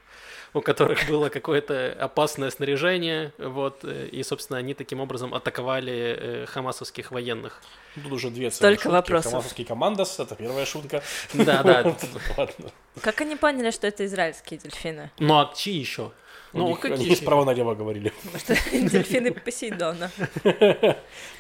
[0.54, 6.46] у которых было какое-то опасное снаряжение, вот, э, и, собственно, они таким образом атаковали э,
[6.46, 7.62] хамасовских военных.
[7.96, 8.88] Тут уже две Столько целые шутки.
[8.88, 9.32] вопросов.
[9.32, 11.04] Хамасовский командос, это первая шутка.
[11.34, 11.84] Да, да.
[12.38, 12.72] Ладно.
[13.02, 15.12] Как они поняли, что это израильские дельфины?
[15.18, 16.12] Ну а чьи еще?
[16.54, 17.16] Ну, них- какие Они еще?
[17.16, 18.14] справа налево говорили.
[18.24, 20.12] Потому что дельфины Посейдона.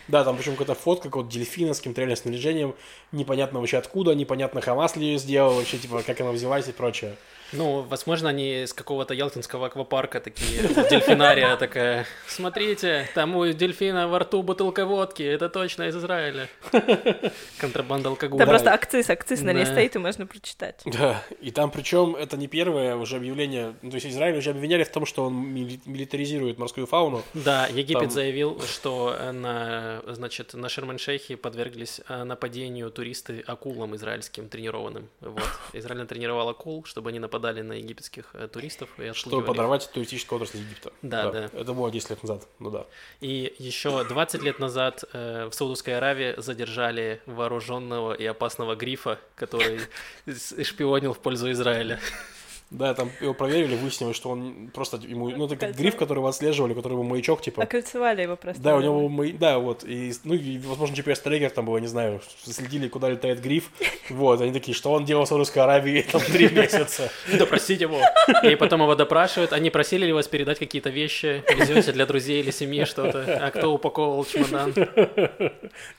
[0.07, 2.75] Да, там причем какая-то фотка какого-то дельфина с каким-то реальным снаряжением,
[3.13, 7.15] непонятно вообще откуда, непонятно, Хамас ли ее сделал, вообще, типа, как она взялась и прочее.
[7.53, 14.19] Ну, возможно, они с какого-то ялтинского аквапарка такие, дельфинария такая, смотрите, там у дельфина во
[14.19, 16.49] рту бутылка водки, это точно из Израиля.
[17.59, 18.39] Контрабанда алкоголя.
[18.39, 19.71] Там просто акциз, акциз на ней Да.
[19.71, 20.81] стоит, и можно прочитать.
[20.85, 24.83] Да, и там причем это не первое уже объявление, ну, то есть Израиль уже обвиняли
[24.83, 27.23] в том, что он мили- милитаризирует морскую фауну.
[27.33, 33.95] Да, Египет Там- заявил, что э, на, значит, на Шерман-Шейхе подверглись э, нападению туристы акулам
[33.95, 35.07] израильским тренированным.
[35.21, 35.43] Вот.
[35.73, 40.59] Израиль натренировал акул, чтобы они нападали на египетских э, туристов и Чтобы подорвать туристическую отрасль
[40.59, 40.91] Египта.
[41.01, 41.49] Да, да.
[41.53, 42.85] Это было 10 лет назад, ну да.
[43.21, 49.81] И еще 20 лет назад э, в Саудовской Аравии задержали вооруженного и опасного грифа, который
[50.63, 51.99] шпионил в пользу Израиля.
[52.73, 56.73] Да, там его проверили, выяснилось, что он просто ему, ну, это как гриф, которого отслеживали,
[56.73, 57.61] у которого маячок, типа.
[57.61, 58.61] Окольцевали его просто.
[58.61, 61.87] Да, у него, май- да, вот, и, ну, и, возможно, GPS-трекер там был, я не
[61.87, 63.69] знаю, следили, куда летает гриф,
[64.09, 67.11] вот, они такие, что он делал в Саудовской Аравии там три месяца.
[67.37, 67.99] Допросить его.
[68.43, 69.53] И потом его допрашивают.
[69.53, 73.39] Они просили ли вас передать какие-то вещи, везете для друзей или семьи что-то.
[73.39, 74.73] А кто упаковывал чемодан?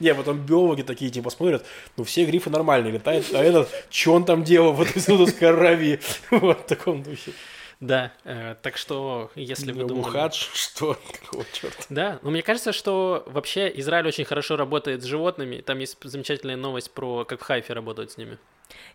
[0.00, 1.64] Не, потом биологи такие, типа, смотрят,
[1.96, 6.00] ну, все грифы нормальные летают, а этот, что он там делал в этой Саудовской Аравии?
[6.30, 7.32] Вот, в таком духе.
[7.80, 10.06] Да, э, так что, если вы думали...
[10.06, 10.98] Мухадж, что?
[11.20, 11.84] Какого черта?
[11.90, 15.60] Да, но мне кажется, что вообще Израиль очень хорошо работает с животными.
[15.60, 18.38] Там есть замечательная новость про как в Хайфе работают с ними.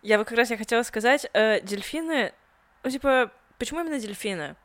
[0.01, 2.33] Я вот как раз я хотела сказать, э, дельфины,
[2.83, 4.55] ну, типа, почему именно дельфины?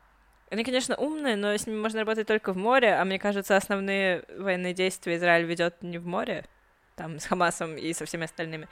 [0.50, 4.24] Они, конечно, умные, но с ними можно работать только в море, а мне кажется, основные
[4.38, 6.44] военные действия Израиль ведет не в море,
[6.96, 8.68] там, с Хамасом и со всеми остальными.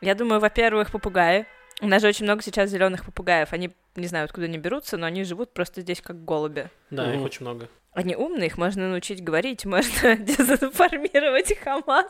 [0.00, 1.46] Я думаю, во-первых, попугаи.
[1.80, 3.52] У нас же очень много сейчас зеленых попугаев.
[3.52, 6.68] Они, не знаю, откуда они берутся, но они живут просто здесь как голуби.
[6.90, 7.24] Да, их Мгм.
[7.24, 7.68] очень много.
[7.92, 12.06] Они умные, их можно научить говорить, можно дезинформировать Хамас.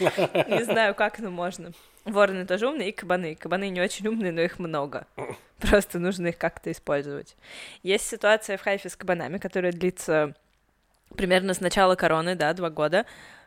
[0.00, 1.72] Не знаю, как, но можно.
[2.04, 3.34] Вороны тоже умные, и кабаны.
[3.34, 5.06] Кабаны не очень умные, но их много.
[5.58, 7.36] Просто нужно их как-то использовать.
[7.82, 10.34] Есть ситуация в Хайфе с кабанами, которая длится
[11.16, 13.04] примерно с начала короны, да, два года.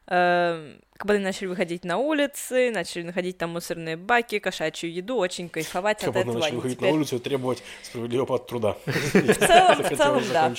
[0.08, 5.98] Эм, Кабаны начали выходить на улицы, начали находить там мусорные баки, кошачью еду, очень кайфовать
[6.00, 6.40] от Кабаны этого.
[6.40, 8.78] начали выходить теперь- на улицу и требовать справедливого от труда.
[8.86, 10.54] В целом, в целом, да.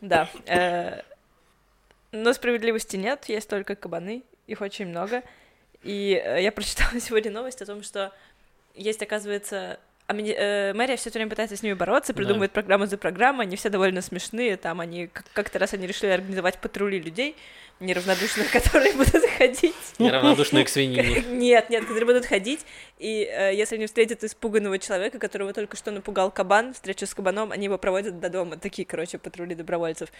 [0.00, 0.30] Да.
[0.46, 1.02] э,
[2.10, 5.22] Но справедливости нет, есть только кабаны, их очень много.
[5.84, 8.12] И э, я прочитала сегодня новость о том, что
[8.74, 9.78] есть, оказывается,
[10.08, 12.16] а мини- э, мэрия все время пытается с ними бороться, Да.
[12.16, 16.10] придумывает программу за программой, они все довольно смешные, там они, как- как-то раз они решили
[16.10, 17.34] организовать патрули людей,
[17.80, 19.74] неравнодушных, которые будут ходить.
[19.98, 21.22] Неравнодушные к свинине.
[21.30, 22.60] Нет, нет, которые будут ходить,
[22.98, 27.52] и э, если они встретят испуганного человека, которого только что напугал кабан, встречу с кабаном,
[27.52, 28.56] они его проводят до дома.
[28.56, 30.10] Такие, короче, патрули добровольцев.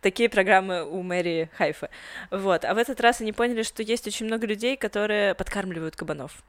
[0.00, 1.88] Такие программы у мэрии Хайфа.
[2.30, 2.64] Вот.
[2.64, 6.42] А в этот раз они поняли, что есть очень много людей, которые подкармливают кабанов.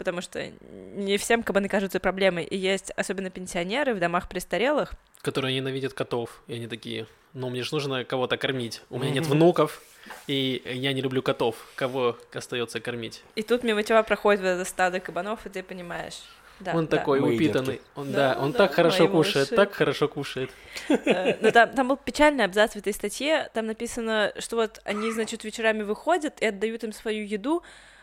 [0.00, 0.50] Потому что
[0.94, 2.44] не всем кабаны кажутся проблемой.
[2.44, 4.92] И есть особенно пенсионеры в домах престарелых.
[5.20, 6.40] которые ненавидят котов.
[6.46, 8.80] И они такие, ну, мне же нужно кого-то кормить.
[8.88, 9.82] У меня нет внуков,
[10.26, 11.54] и я не люблю котов.
[11.74, 13.22] Кого остается кормить?
[13.34, 16.18] И тут мимо тебя проходит вот это стадо кабанов, и ты понимаешь.
[16.60, 16.96] Да, он да.
[16.96, 17.72] такой Мои упитанный.
[17.74, 17.86] детки.
[17.94, 19.56] Он, Да, да, он да, так хорошо кушает, малыши.
[19.56, 20.50] так хорошо кушает.
[20.88, 23.50] Э, Но там, там был печальный абзац в этой статье.
[23.52, 27.62] Там написано, что вот они, значит, вечерами выходят и отдают им свою еду,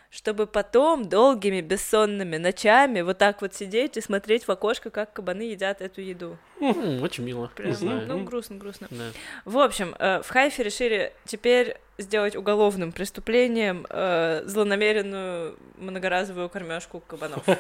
[0.10, 5.42] чтобы потом долгими бессонными ночами вот так вот сидеть и смотреть в окошко, как кабаны
[5.44, 6.38] едят эту еду.
[6.62, 7.52] М, очень мило.
[7.56, 8.08] Прям, Не знаю.
[8.08, 8.88] ну, грустно, грустно.
[8.90, 9.04] Да.
[9.46, 17.44] В общем, э, в Хайфе решили теперь сделать уголовным преступлением э, злонамеренную многоразовую кормежку кабанов.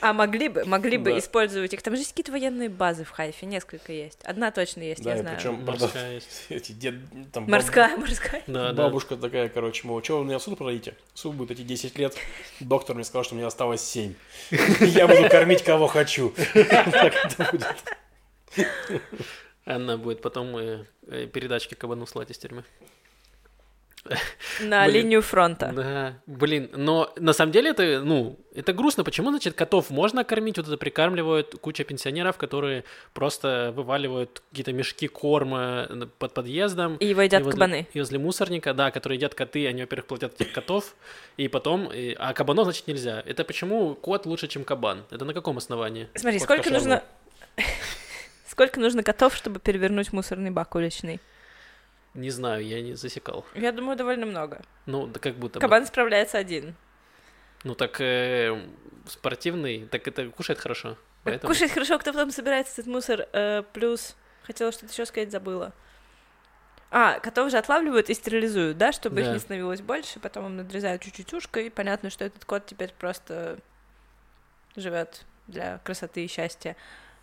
[0.00, 1.18] А могли бы, могли бы Да.
[1.18, 1.82] использовать их.
[1.82, 4.22] Там же есть какие-то военные базы в Хайфе, несколько есть.
[4.24, 5.36] Одна точно есть, Да, я и знаю.
[5.36, 6.28] причем Морская есть.
[6.48, 6.94] эти дед,
[7.32, 8.42] там баб- Морская, морская.
[8.46, 8.72] Да.
[8.72, 10.94] бабушка такая, короче, мол, что вы меня в суд продадите?
[11.14, 12.14] Суд будет эти 10 лет.
[12.60, 14.14] Доктор мне сказал, что мне осталось 7.
[14.80, 16.32] Я буду кормить кого хочу.
[16.54, 18.66] Так это будет.
[19.64, 22.64] Она будет потом э, э, передачки кабану слать из тюрьмы.
[24.60, 24.94] На Блин.
[24.94, 25.72] линию фронта.
[25.74, 29.04] Да, блин, но на самом деле это, ну, это грустно.
[29.04, 35.06] Почему, значит, котов можно кормить, вот это прикармливают куча пенсионеров, которые просто вываливают какие-то мешки
[35.06, 35.86] корма
[36.18, 36.96] под подъездом.
[36.96, 37.86] И его едят и возле- кабаны.
[37.92, 40.94] И возле мусорника, да, которые едят коты, они, во-первых, платят этих котов,
[41.36, 41.92] и потом...
[41.92, 43.22] и- а кабанов, значит, нельзя.
[43.26, 45.04] Это почему кот лучше, чем кабан?
[45.10, 46.08] Это на каком основании?
[46.14, 46.78] Смотри, Кот сколько кошерный.
[46.80, 47.02] нужно...
[48.46, 51.20] Сколько нужно котов, чтобы перевернуть мусорный бак уличный?
[52.14, 53.44] Не знаю, я не засекал.
[53.54, 54.62] Я думаю, довольно много.
[54.86, 55.60] Ну, да как будто бы.
[55.60, 56.74] Кабан справляется один.
[57.62, 58.60] Ну, так э,
[59.06, 60.96] спортивный, так это кушает хорошо.
[61.24, 61.52] Поэтому...
[61.52, 63.28] Кушать хорошо, кто потом собирает этот мусор.
[63.32, 65.72] э, плюс, хотела что-то еще сказать, забыла.
[66.90, 69.32] А, котов же отлавливают и стерилизуют, да, чтобы их Да.
[69.34, 73.58] не становилось больше, потом им надрезают чуть-чуть ушко, и понятно, что этот кот теперь просто
[74.74, 76.76] живет для красоты и счастья.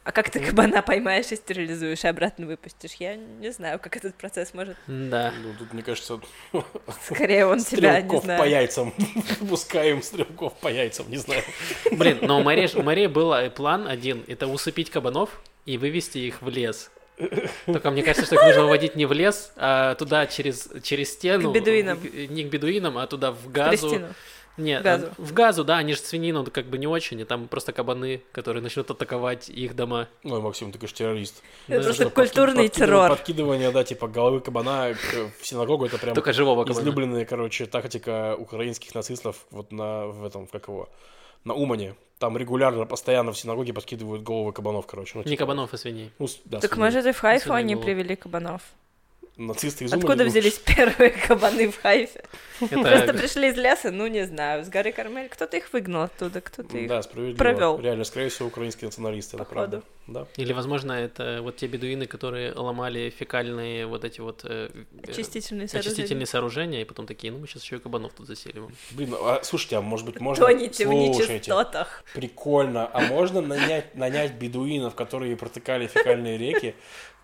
[0.08, 2.94] А как ты кабана поймаешь и стерилизуешь, и обратно выпустишь?
[2.94, 4.78] Я не знаю, как этот процесс может...
[4.88, 5.34] Да.
[5.44, 6.22] Ну, тут, мне кажется,
[7.04, 8.50] Скорее он тебя, не стрелков по знаю.
[8.50, 8.94] яйцам.
[9.50, 11.44] Пускаем стрелков по яйцам, не знаю.
[11.92, 16.20] Блин, но у Марии, у Марии был э, план один, это усыпить кабанов и вывести
[16.20, 16.90] их в лес.
[17.66, 21.52] Только мне кажется, что их нужно выводить не в лес, а туда через, через стену.
[21.52, 21.98] К бедуинам.
[21.98, 23.90] В- Не к бедуинам, а туда в газу.
[23.90, 24.14] Кристину.
[24.58, 25.10] Нет, В газу.
[25.18, 28.62] в газу, да, они же свинину как бы не очень, и там просто кабаны, которые
[28.64, 30.08] начнут атаковать их дома.
[30.24, 31.44] Ой, Максим, ты, конечно, террорист.
[31.68, 31.84] Это Да.
[31.84, 33.10] просто Что, культурный подкидывание- террор.
[33.10, 36.82] Подкидывание, да, типа головы кабана к- в синагогу, это прям Только живого кабана.
[36.82, 40.90] излюбленная, короче, тактика украинских нацистов вот на, в этом, как его,
[41.44, 41.96] на Умане.
[42.20, 45.12] Там регулярно, постоянно в синагоге подкидывают головы кабанов, короче.
[45.16, 46.12] Ну, Не типа, кабанов, а свиней.
[46.18, 46.86] ну, да, Так свиней.
[46.86, 47.86] может и в Хайфу они голову.
[47.86, 48.62] привели кабанов?
[49.38, 52.24] Нацисты из Откуда взялись первые кабаны в Хайфе?
[52.60, 55.30] Просто пришли из леса, ну не знаю, с горы Кармель.
[55.30, 56.88] Кто-то их выгнал оттуда, кто-то их...
[56.88, 57.38] Да, справедливо.
[57.38, 57.80] провёл.
[57.80, 59.84] Реально, скорее всего, украинские националисты, это правда.
[60.08, 60.26] Да.
[60.38, 64.70] Или, возможно, это вот те бедуины, которые ломали фекальные вот эти вот э,
[65.04, 68.70] э, Очистительные очистительные сооружения, и потом такие, ну мы сейчас еще и кабанов тут заселим.
[68.92, 70.46] Блин, а, слушайте, а может быть можно...
[70.46, 72.04] Тоните в Слушайте, нечистотах.
[72.14, 72.90] Прикольно.
[72.92, 76.74] А можно нанять, нанять бедуинов, которые протыкали фекальные реки,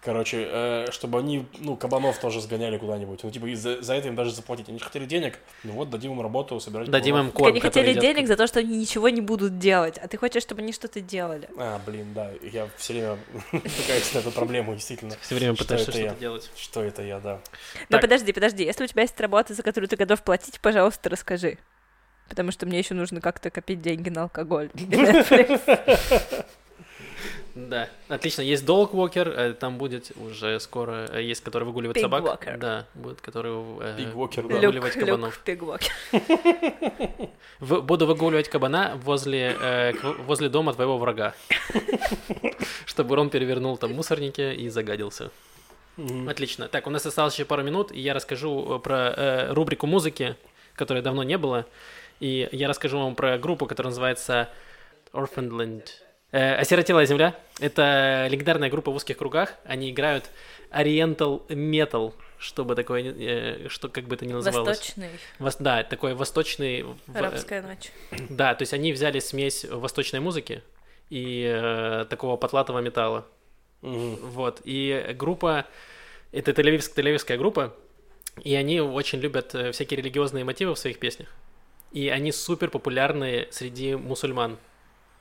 [0.03, 3.23] короче, э, чтобы они, ну, кабанов тоже сгоняли куда-нибудь.
[3.23, 4.69] Ну, типа, и за, за это им даже заплатить.
[4.69, 7.33] Они же хотели денег, ну вот, дадим им работу, собирать Дадим им кабанов.
[7.33, 10.07] Так корм, они хотели едят денег за то, что они ничего не будут делать, а
[10.07, 11.49] ты хочешь, чтобы они что-то делали.
[11.57, 13.17] А, блин, да, я все время
[13.51, 15.15] натыкаюсь на эту проблему, действительно.
[15.21, 16.05] Все время Что пытаешься это я?
[16.07, 16.51] что-то делать.
[16.55, 17.39] Что это я, да.
[17.89, 21.57] Но подожди, подожди, если у тебя есть работа, за которую ты готов платить, пожалуйста, расскажи.
[22.29, 24.69] Потому что мне еще нужно как-то копить деньги на алкоголь.
[27.55, 28.41] Да, отлично.
[28.41, 32.23] Есть Dog Walker, э, там будет уже скоро, э, есть, который выгуливает Pig собак.
[32.23, 32.57] Walker.
[32.57, 34.55] Да, будет, который э, Big Walker, да.
[34.55, 35.39] Выгуливать кабанов.
[35.39, 35.91] Пигвокер.
[37.59, 39.93] В- буду выгуливать кабана возле, э,
[40.25, 41.35] возле дома твоего врага.
[42.85, 45.29] Чтобы он перевернул там мусорники и загадился.
[45.97, 46.27] Мгм.
[46.29, 46.67] Отлично.
[46.67, 50.35] Так, у нас осталось еще пару минут, и я расскажу э, про э, рубрику музыки,
[50.75, 51.67] которой давно не было.
[52.19, 54.49] И я расскажу вам про группу, которая называется
[55.11, 55.83] Orphanland.
[56.33, 59.53] Э, «Осиротелая земля»— это легендарная группа в узких кругах.
[59.65, 60.31] Они играют
[60.71, 64.79] Oriental Metal, чтобы такое, э, что как бы это ни называлось.
[64.79, 65.09] Восточный.
[65.37, 66.85] Вос- да, такой восточный...
[67.13, 67.91] Арабская ночь.
[68.29, 70.63] да, то есть они взяли смесь восточной музыки
[71.11, 73.27] и э, такого потлатого металла.
[73.83, 74.15] Мгм.
[74.15, 74.59] Вот.
[74.63, 75.67] И группа,
[76.31, 77.75] это тель-Авивск- тель-Авивская группа,
[78.43, 81.29] и они очень любят э, всякие религиозные мотивы в своих песнях.
[81.91, 84.57] И они супер популярны среди мусульман,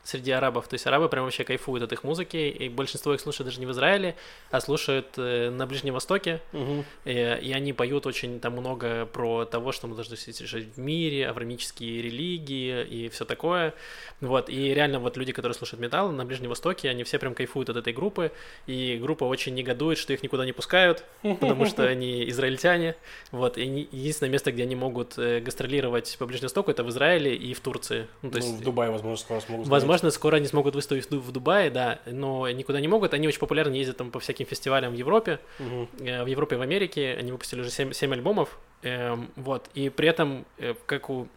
[0.05, 0.67] среди арабов.
[0.69, 3.67] То есть арабы прям вообще кайфуют от их музыки, и большинство их слушают даже не
[3.67, 4.17] в Израиле,
[4.51, 6.41] а слушают э, на Ближнем Востоке.
[6.53, 6.85] Мгм.
[7.05, 11.29] Э, И они поют очень там много про того, что мы должны решать в мире,
[11.29, 13.75] аврамические религии и все такое.
[14.21, 17.71] Вот, и реально вот люди, которые слушают металл на Ближнем Востоке, они все прям кайфуют
[17.71, 18.33] от этой группы,
[18.67, 22.97] и группа очень негодует, что их никуда не пускают, потому что они израильтяне.
[23.31, 27.35] Вот, и единственное место, где они могут э, гастролировать по Ближнему Востоку, это в Израиле
[27.37, 28.07] и в Турции.
[28.23, 29.69] Ну, то Ну, есть, в Дубае, возможно, скоро смогут.
[29.69, 33.15] Возможно, скоро они смогут выставить в Ду- в Дубае, да, но никуда не могут.
[33.15, 35.39] Они очень популярны, ездят там по всяким фестивалям в Европе,
[36.01, 37.17] э, в Европе и в Америке.
[37.19, 38.59] Они выпустили уже 7, альбомов.
[38.83, 39.69] эм, вот.
[39.75, 41.29] И при этом, э, как у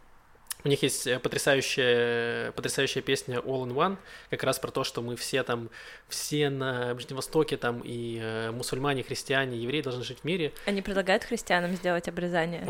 [0.66, 3.97] У них есть э, потрясающая, потрясающая песня All in One,
[4.32, 5.70] как раз про то, что мы все там,
[6.09, 10.53] все на Ближнем Востоке там и э, мусульмане, христиане, евреи должны жить в мире.
[10.66, 12.68] Они предлагают христианам сделать обрезание.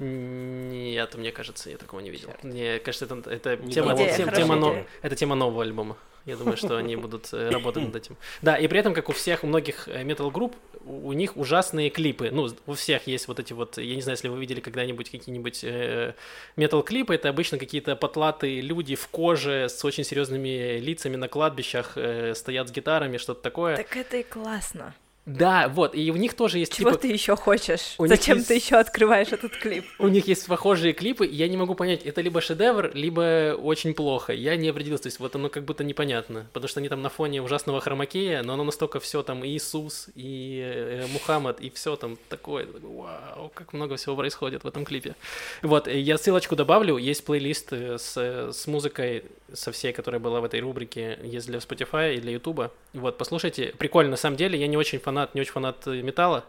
[0.00, 2.30] Нет, мне кажется, я такого не видел.
[2.42, 5.96] Мне кажется, это, это но- тема нового альбома.
[6.28, 8.16] Я думаю, что они будут э, работать над этим.
[8.42, 10.54] Да, и при этом, как у всех, у многих метал-групп,
[10.84, 12.30] у у них ужасные клипы.
[12.30, 15.64] Ну, у всех есть вот эти вот, я не знаю, если вы видели когда-нибудь какие-нибудь
[15.64, 16.14] э,
[16.56, 22.34] метал-клипы, это обычно какие-то потлатые люди в коже с очень серьезными лицами на кладбищах, э,
[22.34, 23.76] стоят с гитарами, что-то такое.
[23.76, 24.94] Так это и классно.
[25.28, 27.02] Да, вот, и у них тоже есть Чего типа...
[27.02, 27.96] ты еще хочешь?
[27.98, 29.84] у Зачем есть- ты еще открываешь этот клип?
[29.98, 33.92] У них есть похожие клипы, и я не могу понять, это либо шедевр, либо очень
[33.92, 34.32] плохо.
[34.32, 37.10] Я не определился, то есть вот оно как будто непонятно, потому что они там на
[37.10, 41.96] фоне ужасного хромакея, но оно настолько все там и Иисус, и э, Мухаммад, и все
[41.96, 42.66] там такое.
[42.82, 45.14] Вау, как много всего происходит в этом клипе.
[45.60, 50.44] Вот, я ссылочку добавлю, есть плейлист э, с, с музыкой, со всей, которая была в
[50.44, 52.70] этой рубрике, есть для Spotify и для YouTube.
[52.92, 56.44] Вот, послушайте, прикольно, на самом деле, я не очень фанат, не очень фанат э, металла,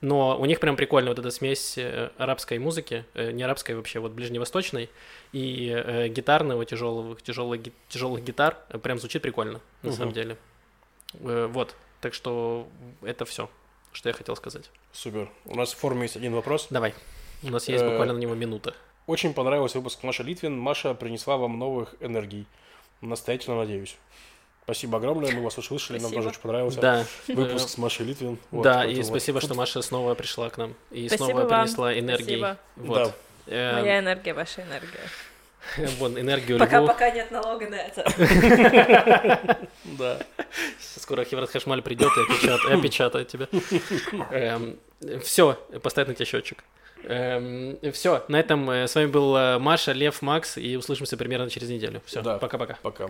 [0.00, 3.98] но у них прям прикольно вот эта смесь э, арабской музыки, э, не арабской вообще,
[3.98, 4.88] вот ближневосточной,
[5.32, 8.56] и гитарного, тяжелых, тяжелых, тяжелых гитар.
[8.82, 9.96] Прям звучит прикольно, на Мгм.
[9.96, 10.36] самом деле.
[11.12, 12.68] Вот, так что
[13.02, 13.48] это все,
[13.92, 14.70] что я хотел сказать.
[14.92, 15.30] Супер.
[15.44, 16.68] У нас в форме есть один вопрос.
[16.70, 16.94] Давай,
[17.42, 18.74] у нас есть буквально на него минута.
[19.06, 20.58] Очень понравился выпуск Маша Литвин.
[20.58, 22.46] Маша принесла вам новых энергий.
[23.00, 23.96] Настоятельно надеюсь.
[24.68, 26.18] Спасибо огромное, мы вас услышали, нам Спасибо.
[26.24, 28.36] тоже очень понравился Да, выпуск с Машей Литвин.
[28.50, 29.06] Вот, да, и вот.
[29.06, 31.62] спасибо, что Маша снова пришла к нам и Спасибо снова вам.
[31.64, 32.24] принесла энергии.
[32.36, 32.58] Спасибо.
[32.76, 33.14] Вот.
[33.46, 35.00] Эм, Моя энергия, ваша энергия.
[35.98, 39.58] Вон, энергию Пока, пока нет налога на это.
[39.84, 40.18] Да.
[40.98, 42.10] Скоро Хеврат Хашмаль придет
[42.42, 43.48] и опечатает, тебя.
[45.22, 46.62] все, поставь на тебя счетчик.
[47.94, 51.70] все, на этом э, с вами был э, Маша, Лев, Макс, и услышимся примерно через
[51.70, 52.02] неделю.
[52.04, 52.36] Все, Да.
[52.36, 52.76] пока-пока.
[52.82, 53.08] Пока.